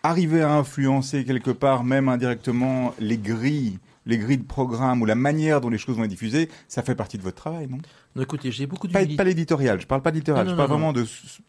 [0.02, 5.14] arriver à influencer quelque part même indirectement les grilles les grilles de programme ou la
[5.14, 7.78] manière dont les choses vont être diffusées, ça fait partie de votre travail, non?
[8.16, 9.16] Non, écoutez, j'ai beaucoup d'humilité.
[9.16, 11.04] Pas, l'éditorial, je parle pas d'éditorial, je parle vraiment de.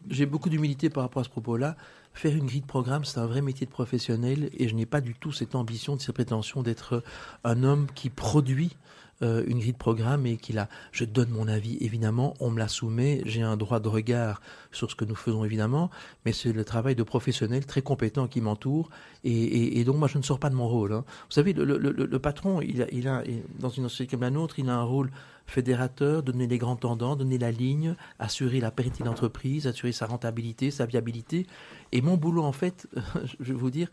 [0.08, 1.76] J'ai beaucoup d'humilité par rapport à ce propos-là.
[2.12, 5.00] Faire une grille de programme, c'est un vrai métier de professionnel et je n'ai pas
[5.00, 7.04] du tout cette ambition, cette prétention d'être
[7.44, 8.76] un homme qui produit
[9.22, 12.58] euh, une grille de programme et qu'il a, je donne mon avis évidemment, on me
[12.58, 14.40] la soumet, j'ai un droit de regard
[14.72, 15.90] sur ce que nous faisons évidemment,
[16.24, 18.90] mais c'est le travail de professionnels très compétents qui m'entourent
[19.24, 20.92] et, donc moi je ne sors pas de mon rôle.
[20.92, 21.04] Hein.
[21.06, 23.22] Vous savez, le, patron, il a, il a,
[23.58, 25.10] dans une société comme la nôtre, il a un rôle
[25.50, 30.70] fédérateur, donner les grands tendants, donner la ligne, assurer la pérennité d'entreprise, assurer sa rentabilité,
[30.70, 31.46] sa viabilité.
[31.92, 32.88] Et mon boulot, en fait,
[33.40, 33.88] je vais vous dire,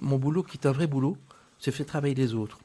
[0.00, 1.16] mon boulot qui est un vrai boulot,
[1.58, 2.58] c'est faire travailler les autres.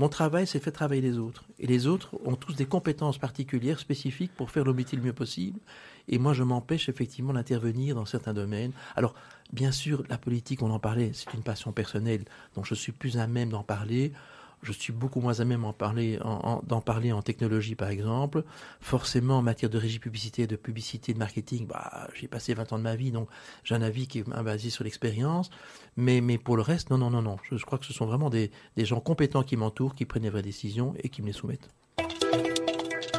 [0.00, 1.44] Mon travail, c'est faire travailler les autres.
[1.58, 5.12] Et les autres ont tous des compétences particulières, spécifiques, pour faire le métier le mieux
[5.12, 5.60] possible.
[6.08, 8.72] Et moi, je m'empêche effectivement d'intervenir dans certains domaines.
[8.96, 9.14] Alors,
[9.52, 12.24] bien sûr, la politique, on en parlait, c'est une passion personnelle,
[12.54, 14.14] donc je suis plus à même d'en parler
[14.62, 18.44] je suis beaucoup moins à même d'en parler, en, parler en technologie, par exemple.
[18.80, 22.78] Forcément, en matière de régie publicité, de publicité, de marketing, bah, j'ai passé 20 ans
[22.78, 23.28] de ma vie, donc
[23.64, 25.50] j'ai un avis qui est basé sur l'expérience.
[25.96, 27.36] Mais, mais pour le reste, non, non, non, non.
[27.50, 30.30] Je, crois que ce sont vraiment des, des gens compétents qui m'entourent, qui prennent les
[30.30, 31.68] vraies décisions et qui me les soumettent.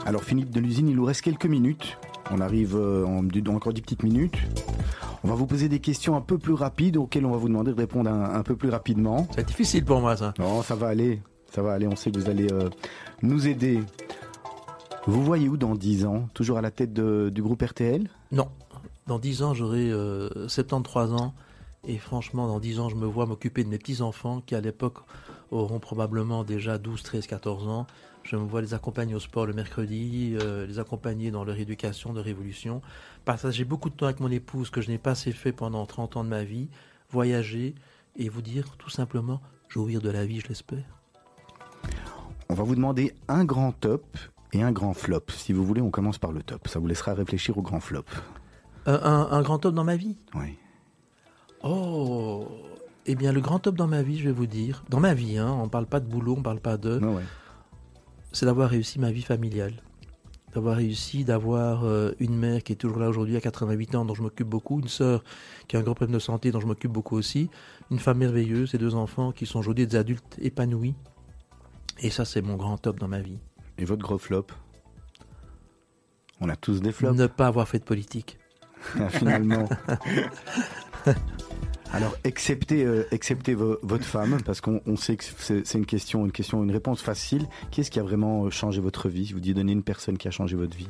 [0.05, 1.97] Alors, Philippe de l'usine, il nous reste quelques minutes.
[2.31, 4.37] On arrive euh, en, encore 10 petites minutes.
[5.23, 7.71] On va vous poser des questions un peu plus rapides auxquelles on va vous demander
[7.71, 9.27] de répondre un, un peu plus rapidement.
[9.35, 10.33] C'est difficile pour moi ça.
[10.39, 11.21] Non, ça va aller.
[11.51, 12.69] Ça va aller, on sait que vous allez euh,
[13.21, 13.83] nous aider.
[15.05, 16.29] Vous voyez où dans 10 ans?
[16.33, 18.49] Toujours à la tête du groupe RTL Non.
[19.05, 19.91] Dans 10 ans, j'aurai
[20.47, 21.33] 73 euh, ans.
[21.85, 24.99] Et franchement, dans 10 ans, je me vois m'occuper de mes petits-enfants qui, à l'époque,
[25.49, 27.85] auront probablement déjà 12, 13, 14 ans.
[28.23, 32.13] Je me vois les accompagner au sport le mercredi, euh, les accompagner dans leur éducation
[32.13, 32.81] de révolution.
[33.25, 36.15] Partager beaucoup de temps avec mon épouse que je n'ai pas assez fait pendant 30
[36.15, 36.69] ans de ma vie.
[37.09, 37.75] Voyager
[38.15, 41.00] et vous dire tout simplement jouir de la vie, je l'espère.
[42.49, 44.17] On va vous demander un grand top
[44.53, 45.23] et un grand flop.
[45.29, 46.67] Si vous voulez, on commence par le top.
[46.67, 48.03] Ça vous laissera réfléchir au grand flop.
[48.87, 50.17] Euh, un, grand top dans ma vie?
[50.33, 50.57] Oui.
[51.63, 52.47] Oh
[53.05, 55.37] Eh bien, le grand top dans ma vie, je vais vous dire, dans ma vie,
[55.37, 56.99] hein, on ne parle pas de boulot, on ne parle pas de...
[58.31, 59.73] C'est d'avoir réussi ma vie familiale.
[60.53, 64.15] D'avoir réussi, d'avoir euh, une mère qui est toujours là aujourd'hui à 88 ans, dont
[64.15, 65.23] je m'occupe beaucoup, une sœur
[65.67, 67.49] qui a un grand problème de santé, dont je m'occupe beaucoup aussi,
[67.89, 70.95] une femme merveilleuse et deux enfants qui sont aujourd'hui des adultes épanouis,
[71.99, 73.39] et ça, c'est mon grand top dans ma vie.
[73.77, 74.47] Et votre gros flop?
[76.39, 77.17] On a tous des flops.
[77.17, 78.37] Ne pas avoir fait de politique.
[78.99, 79.69] Ah, finalement.
[81.93, 83.05] Alors, acceptez, euh,
[83.83, 87.47] votre femme, parce qu'on sait que c'est une question, une question, une réponse facile.
[87.69, 89.27] Qui est-ce qui a vraiment euh, changé votre vie?
[89.27, 90.89] Si vous dites donner une personne qui a changé votre vie.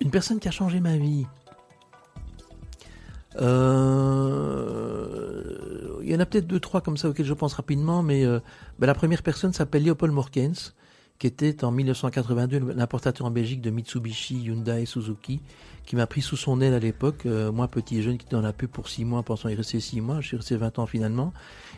[0.00, 1.26] Une personne qui a changé ma vie.
[3.40, 4.79] Euh,
[6.10, 8.40] il y en a peut-être deux, trois comme ça auxquels je pense rapidement, mais euh,
[8.80, 10.74] ben, la première personne s'appelle Leopold Morkens,
[11.20, 15.40] qui était en 1982 l'importateur en Belgique de Mitsubishi, Hyundai, Suzuki,
[15.86, 18.34] qui m'a pris sous son aile à l'époque, euh, moi petit et jeune qui était
[18.34, 20.80] dans la pub pour six mois, pensant y rester six mois, je suis resté 20
[20.80, 21.32] ans finalement,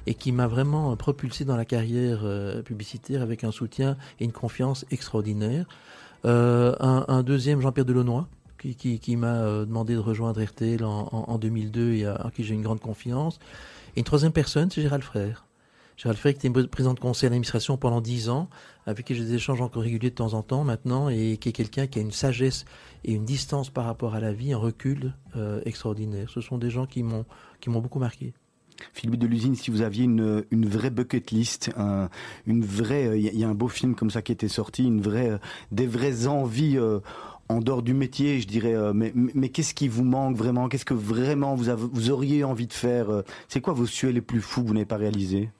[0.06, 2.24] et qui m'a vraiment propulsé dans la carrière
[2.64, 5.66] publicitaire avec un soutien et une confiance extraordinaire.
[6.24, 8.24] Un, deuxième, Jean-Pierre Delaunoy,
[8.70, 12.80] qui, m'a euh, demandé de rejoindre RTL en, 2002 et à, qui j'ai une grande
[12.80, 13.38] confiance.
[13.96, 15.46] Et une troisième personne, c'est Gérald Frère.
[15.96, 18.48] Gérald Frère qui était président de conseil d'administration pendant dix ans,
[18.86, 21.52] avec qui j'ai des échanges encore réguliers de temps en temps maintenant, et qui est
[21.52, 22.64] quelqu'un qui a une sagesse
[23.04, 26.30] et une distance par rapport à la vie, un recul euh, extraordinaire.
[26.30, 27.24] Ce sont des gens qui m'ont
[27.66, 28.32] beaucoup marqué.
[28.94, 31.70] Philippe de l'usine, si vous aviez une, une vraie bucket list,
[32.46, 35.38] une vraie, il y, a un beau film comme ça qui était sorti, une vraie,
[35.70, 36.78] des vraies envies
[37.52, 40.68] en dehors du métier, je dirais, euh, mais, mais qu'est-ce qui vous manque vraiment?
[40.68, 43.22] Qu'est-ce que vraiment vous, avez, vous auriez envie de faire euh?
[43.48, 45.50] C'est quoi vos souhaits les plus fous que vous n'avez pas réalisés?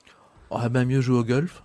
[0.50, 1.62] Ah ben mieux jouer au golf.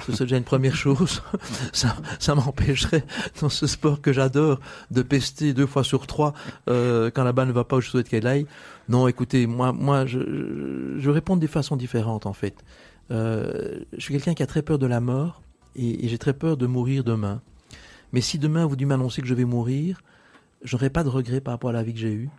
[0.00, 1.22] C'est déjà une première chose.
[1.72, 3.04] ça, ça m'empêcherait,
[3.40, 4.58] dans ce sport que j'adore,
[4.90, 6.32] de pester deux fois sur trois
[6.68, 8.46] euh, quand la balle ne va pas où je souhaite qu'elle aille.
[8.88, 12.54] Non, écoutez, moi, moi, je, je, réponds de façons différentes en fait.
[13.10, 15.42] je suis quelqu'un qui a très peur de la mort
[15.76, 17.42] et j'ai très peur de mourir demain.
[18.12, 20.00] Mais si demain vous m'annoncer que je vais mourir,
[20.62, 22.30] je n'aurai pas de regrets par rapport à la vie que j'ai eue.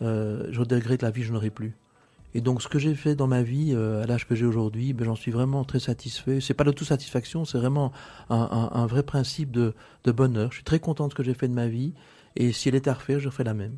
[0.00, 1.74] Euh, je regrette la vie que je n'aurai plus.
[2.34, 4.94] Et donc, ce que j'ai fait dans ma vie, euh, à l'âge que j'ai aujourd'hui,
[4.94, 6.40] ben, j'en suis vraiment très satisfait.
[6.40, 7.92] C'est pas l'autosatisfaction, c'est vraiment
[8.30, 9.74] un, un- un vrai principe de,
[10.04, 10.50] de bonheur.
[10.50, 11.92] Je suis très content de ce que j'ai fait de ma vie.
[12.34, 13.76] Et si elle était à refaire, je ferais la même.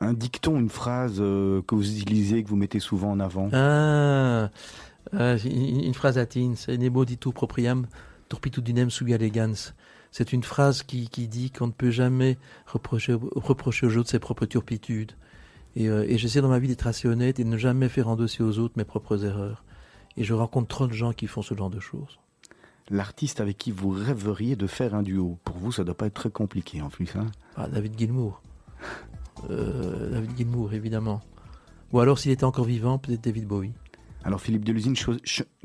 [0.00, 3.48] Un dicton, une phrase euh, que vous utilisez, que vous mettez souvent en avant?
[3.52, 4.50] Ah,
[5.16, 7.86] ah, une, une phrase latine, c'est Nebo ditu propriam
[8.28, 9.72] turpitudinem sui allegans.
[10.12, 14.18] C'est une phrase qui, qui dit qu'on ne peut jamais reprocher, reprocher aux autres ses
[14.18, 15.12] propres turpitudes.
[15.74, 18.08] Et, euh, et j'essaie dans ma vie d'être assez honnête et de ne jamais faire
[18.08, 19.64] endosser aux autres mes propres erreurs.
[20.18, 22.20] Et je rencontre trop de gens qui font ce genre de choses.
[22.90, 25.38] L'artiste avec qui vous rêveriez de faire un duo?
[25.44, 27.16] Pour vous, ça doit pas être très compliqué en plus.
[27.16, 27.26] Hein?
[27.56, 28.42] Ah, David Gilmour.
[29.48, 31.22] Euh, David Gilmour, évidemment.
[31.92, 33.72] Ou alors, s'il était encore vivant, peut-être David Bowie.
[34.24, 34.94] Alors Philippe Delusine,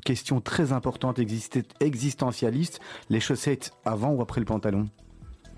[0.04, 2.80] question très importante existe- existentialiste.
[3.10, 4.90] Les chaussettes avant ou après le pantalon?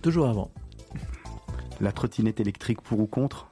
[0.01, 0.51] Toujours avant.
[1.81, 3.47] La trottinette électrique pour ou contre?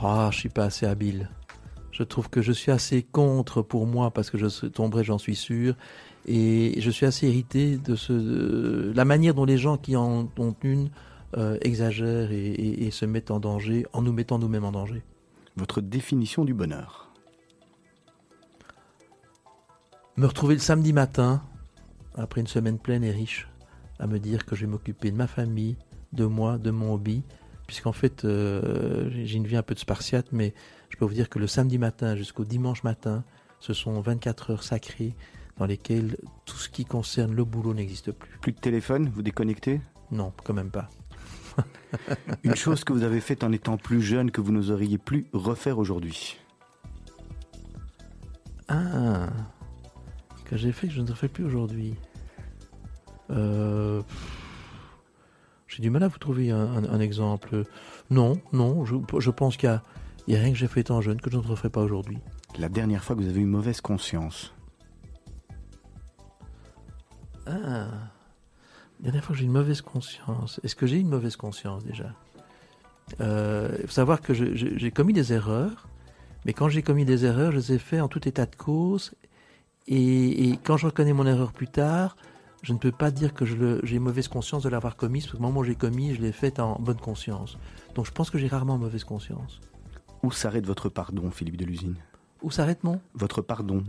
[0.00, 1.30] Ah, je suis pas assez habile.
[1.92, 5.36] Je trouve que je suis assez contre pour moi parce que je tomberai, j'en suis
[5.36, 5.74] sûr.
[6.26, 10.28] Et je suis assez irrité de ce, de la manière dont les gens qui en
[10.38, 10.90] ont une
[11.38, 15.02] euh, exagèrent et, et- et se mettent en danger en nous mettant nous-mêmes en danger.
[15.56, 17.05] Votre définition du bonheur
[20.16, 21.42] Me retrouver le samedi matin,
[22.14, 23.48] après une semaine pleine et riche,
[23.98, 25.76] à me dire que je vais m'occuper de ma famille,
[26.14, 27.22] de moi, de mon hobby,
[27.66, 30.54] puisqu'en fait, euh, j'ai une vie un peu de spartiate, mais
[30.88, 33.24] je peux vous dire que le samedi matin jusqu'au dimanche matin,
[33.60, 35.14] ce sont 24 heures sacrées
[35.58, 38.38] dans lesquelles tout ce qui concerne le boulot n'existe plus.
[38.40, 39.82] Plus de téléphone Vous déconnectez?
[40.10, 40.88] Non, quand même pas.
[42.42, 45.78] Une chose que vous avez faite en étant plus jeune que vous n'oseriez plus refaire
[45.78, 46.38] aujourd'hui?
[48.68, 49.28] Ah,
[50.48, 51.94] que j'ai fait que je ne refais plus aujourd'hui.
[53.30, 54.02] Euh,
[55.68, 57.64] j'ai du mal à vous trouver un, un- un exemple.
[58.10, 59.72] Non, non, je, je pense qu'il y
[60.36, 62.18] a, rien que j'ai fait étant jeune que je ne referai pas aujourd'hui.
[62.58, 64.52] La dernière fois que vous avez eu mauvaise conscience
[67.46, 67.88] Ah,
[68.98, 70.60] la dernière fois que j'ai une mauvaise conscience.
[70.64, 72.12] Est-ce que j'ai une mauvaise conscience déjà?
[73.20, 75.88] Euh, Il faut savoir que j'ai commis des erreurs,
[76.44, 79.12] mais quand j'ai commis des erreurs, je les ai fait en tout état de cause.
[79.88, 82.16] Et, et quand je reconnais mon erreur plus tard,
[82.62, 85.38] je ne peux pas dire que le- j'ai mauvaise conscience de l'avoir commise, parce que
[85.38, 87.56] au moment où j'ai commis, je l'ai faite en bonne conscience.
[87.94, 89.60] Donc je pense que j'ai rarement mauvaise conscience.
[90.22, 91.94] Où s'arrête votre pardon, Philippe Delusine
[92.42, 93.00] Où s'arrête mon?
[93.14, 93.84] Votre pardon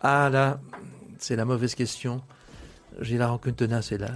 [0.00, 0.60] Ah là,
[1.18, 2.22] c'est la mauvaise question.
[3.00, 4.12] J'ai la rancune tenace, hélas.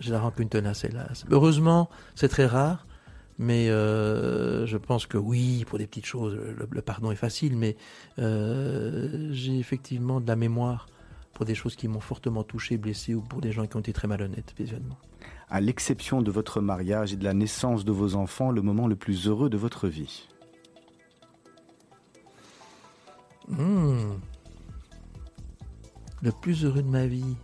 [0.00, 1.24] J'ai la rancune tenace, hélas.
[1.30, 2.86] Heureusement, c'est très rare,
[3.38, 7.56] mais euh, je pense que oui, pour des petites choses, le, le pardon est facile,
[7.56, 7.76] mais
[8.18, 10.86] euh, j'ai effectivement de la mémoire
[11.32, 13.92] pour des choses qui m'ont fortement touché, blessé, ou pour des gens qui ont été
[13.92, 14.98] très malhonnêtes visuellement.
[15.48, 18.96] À l'exception de votre mariage et de la naissance de vos enfants, le moment le
[18.96, 20.28] plus heureux de votre vie
[23.48, 24.14] Hmm.
[26.22, 27.36] Le plus heureux de ma vie.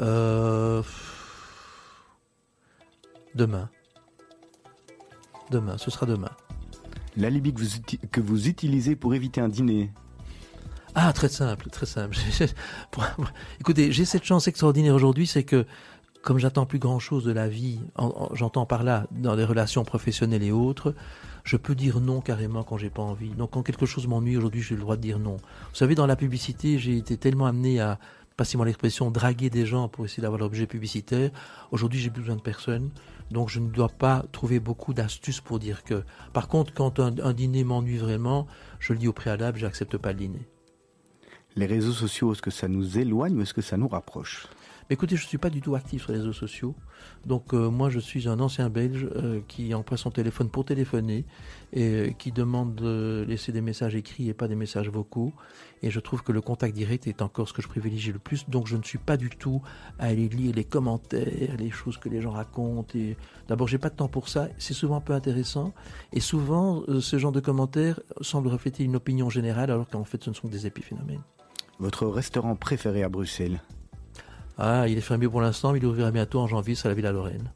[0.00, 0.82] Euh,
[3.34, 3.68] Demain.
[5.50, 6.30] Demain, ce sera demain.
[7.16, 7.68] L'alibi que vous,
[8.10, 9.92] que vous utilisez pour éviter un dîner
[10.94, 12.16] Ah, très simple, très simple.
[13.60, 15.66] Écoutez, j'ai cette chance extraordinaire aujourd'hui, c'est que
[16.22, 19.44] comme j'attends plus grand chose de la vie, en- en- j'entends par là dans les
[19.44, 20.94] relations professionnelles et autres,
[21.44, 23.28] je peux dire non carrément quand j'ai pas envie.
[23.30, 25.36] Donc quand quelque chose m'ennuie aujourd'hui, j'ai le droit de dire non.
[25.36, 27.98] Vous savez, dans la publicité, j'ai été tellement amené à,
[28.36, 31.30] passez-moi l'expression, draguer des gens pour essayer d'avoir l'objet publicitaire.
[31.70, 32.90] Aujourd'hui, j'ai besoin de personne.
[33.30, 36.04] Donc je ne dois pas trouver beaucoup d'astuces pour dire que.
[36.32, 38.46] Par contre, quand un, dîner m'ennuie vraiment,
[38.80, 40.48] je le dis au préalable, j'accepte pas le dîner.
[41.56, 44.48] Les réseaux sociaux, est-ce que ça nous éloigne ou est-ce que ça nous rapproche?
[44.90, 46.74] Écoutez, je ne suis pas du tout actif sur les réseaux sociaux.
[47.24, 51.24] Donc euh, moi, je suis un ancien Belge euh, qui emploie son téléphone pour téléphoner
[51.72, 55.32] et euh, qui demande de laisser des messages écrits et pas des messages vocaux.
[55.82, 58.46] Et je trouve que le contact direct est encore ce que je privilégie le plus.
[58.50, 59.62] Donc je ne suis pas du tout
[59.98, 62.92] à aller lire les commentaires, les choses que les gens racontent.
[62.94, 63.16] Et
[63.48, 64.48] d'abord, j'ai pas de temps pour ça.
[64.58, 65.72] C'est souvent un peu intéressant.
[66.12, 70.28] Et souvent, ce genre de commentaires semble refléter une opinion générale, alors qu'en fait, ce
[70.28, 71.22] ne sont que des épiphénomènes.
[71.78, 73.60] Votre restaurant préféré à Bruxelles?
[74.58, 77.12] Ah, il est fermé pour l'instant, mais il ouvrira bientôt en janvier, c'est la Villa
[77.12, 77.50] Lorraine.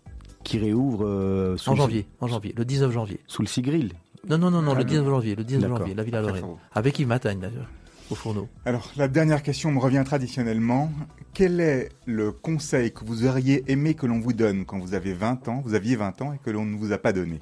[0.45, 3.21] Qui réouvre euh, sous En le- janvier, en janvier, le 19 janvier.
[3.27, 3.93] Sous le Sigril
[4.29, 4.89] Non, non, non, non, Ah, le non.
[4.89, 5.79] 19 janvier, le 19 D'accord.
[5.79, 6.45] janvier, la Villa Lorraine.
[6.73, 7.69] Avec Yves Matagne d'ailleurs,
[8.11, 8.49] au fourneau.
[8.65, 10.91] Alors, la dernière question me revient traditionnellement.
[11.35, 15.13] Quel est le conseil que vous auriez aimé que l'on vous donne quand vous avez
[15.13, 17.39] 20 ans, vous aviez 20 ans et que l'on ne vous a pas donné?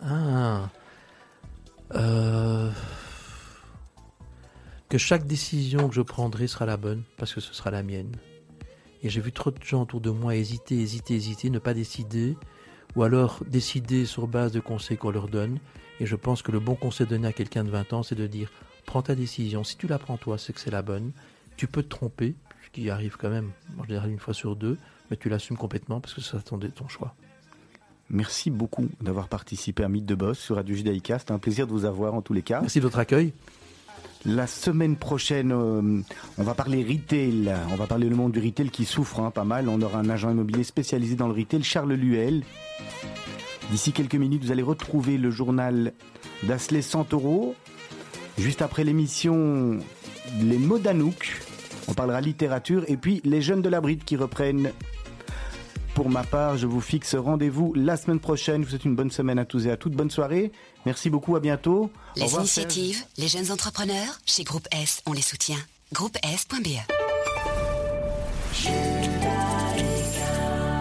[0.00, 0.68] Ah.
[1.94, 2.70] Euh,
[4.88, 8.12] Que chaque décision que je prendrai sera la bonne, parce que ce sera la mienne.
[9.02, 12.36] Et j'ai vu trop de gens autour de moi hésiter, hésiter, hésiter, ne pas décider,
[12.94, 15.58] ou alors décider sur base de conseils qu'on leur donne.
[16.00, 18.26] Et je pense que le bon conseil donné à quelqu'un de 20 ans, c'est de
[18.26, 18.50] dire
[18.84, 19.64] prends ta décision.
[19.64, 21.12] Si tu la prends toi, c'est que c'est la bonne.
[21.56, 24.78] Tu peux te tromper, ce qui arrive quand même, en général une fois sur deux,
[25.10, 27.14] mais tu l'assumes complètement parce que c'est ton, ton choix.
[28.08, 31.18] Merci beaucoup d'avoir participé à Mythe de Boss sur Radio Judaïka.
[31.18, 32.60] C'était un plaisir de vous avoir en tous les cas.
[32.60, 33.32] Merci de votre accueil.
[34.28, 36.00] La semaine prochaine, euh,
[36.36, 37.54] on va parler retail.
[37.70, 39.68] On va parler le monde du retail qui souffre hein, pas mal.
[39.68, 42.42] On aura un agent immobilier spécialisé dans le retail, Charles Luel.
[43.70, 45.92] D'ici quelques minutes, vous allez retrouver le journal
[46.42, 47.54] d'Asley Santoro.
[48.36, 49.78] Juste après l'émission,
[50.42, 51.40] les mots d'Anouk.
[51.86, 52.82] On parlera littérature.
[52.88, 54.72] Et puis, les jeunes de la bride qui reprennent.
[55.96, 58.60] Pour ma part, je vous fixe rendez-vous la semaine prochaine.
[58.60, 59.94] Je vous souhaite une bonne semaine à tous et à toutes.
[59.94, 60.52] Bonne soirée.
[60.84, 61.36] Merci beaucoup.
[61.36, 61.90] À bientôt.
[62.16, 65.56] Les revoir, initiatives, les jeunes entrepreneurs, chez Groupe S, on les soutient.
[65.94, 66.76] Groupe S.be.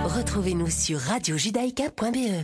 [0.04, 2.44] Retrouvez-nous sur radiojudaïka.be.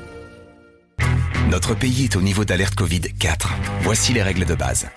[1.51, 3.53] Notre pays est au niveau d'alerte Covid 4.
[3.81, 4.87] Voici les règles de base.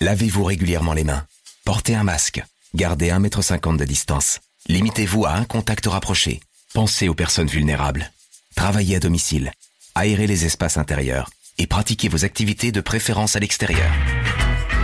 [0.00, 1.24] Lavez-vous régulièrement les mains.
[1.64, 2.42] Portez un masque.
[2.74, 4.40] Gardez 1,50 m de distance.
[4.66, 6.40] Limitez-vous à un contact rapproché.
[6.74, 8.10] Pensez aux personnes vulnérables.
[8.56, 9.52] Travaillez à domicile.
[9.94, 11.30] Aérez les espaces intérieurs.
[11.56, 13.92] Et pratiquez vos activités de préférence à l'extérieur.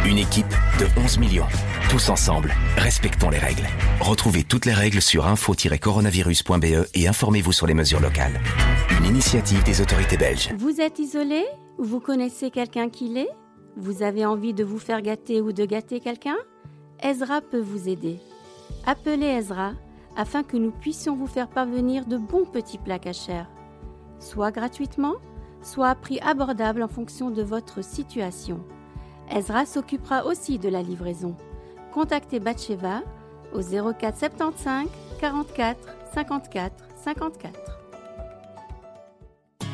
[0.04, 1.48] Une équipe de 11 millions.
[1.88, 3.66] Tous ensemble, respectons les règles.
[3.98, 8.38] Retrouvez toutes les règles sur info-coronavirus.be et informez-vous sur les mesures locales.
[8.98, 10.52] Une initiative des autorités belges.
[10.58, 11.46] Vous êtes isolé?
[11.78, 13.30] Ou vous connaissez quelqu'un qui l'est?
[13.78, 16.36] Vous avez envie de vous faire gâter ou de gâter quelqu'un?
[17.02, 18.20] Ezra peut vous aider.
[18.84, 19.72] Appelez Ezra
[20.14, 23.46] afin que nous puissions vous faire parvenir de bons petits plats cachers,
[24.20, 25.14] soit gratuitement,
[25.62, 28.60] soit à prix abordable en fonction de votre situation.
[29.34, 31.34] Ezra s'occupera aussi de la livraison.
[31.92, 33.02] Contactez Batcheva
[33.54, 34.86] au 04 75
[35.20, 35.76] 44
[36.14, 36.72] 54
[37.04, 37.78] 54.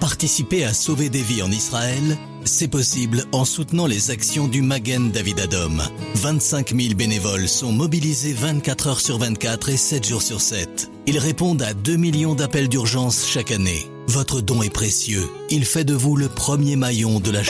[0.00, 5.10] Participer à sauver des vies en Israël, c'est possible en soutenant les actions du Magen
[5.10, 5.82] David Adom.
[6.16, 10.90] 25 000 bénévoles sont mobilisés 24 heures sur 24 et 7 jours sur 7.
[11.06, 13.90] Ils répondent à 2 millions d'appels d'urgence chaque année.
[14.06, 15.26] Votre don est précieux.
[15.48, 17.42] Il fait de vous le premier maillon de la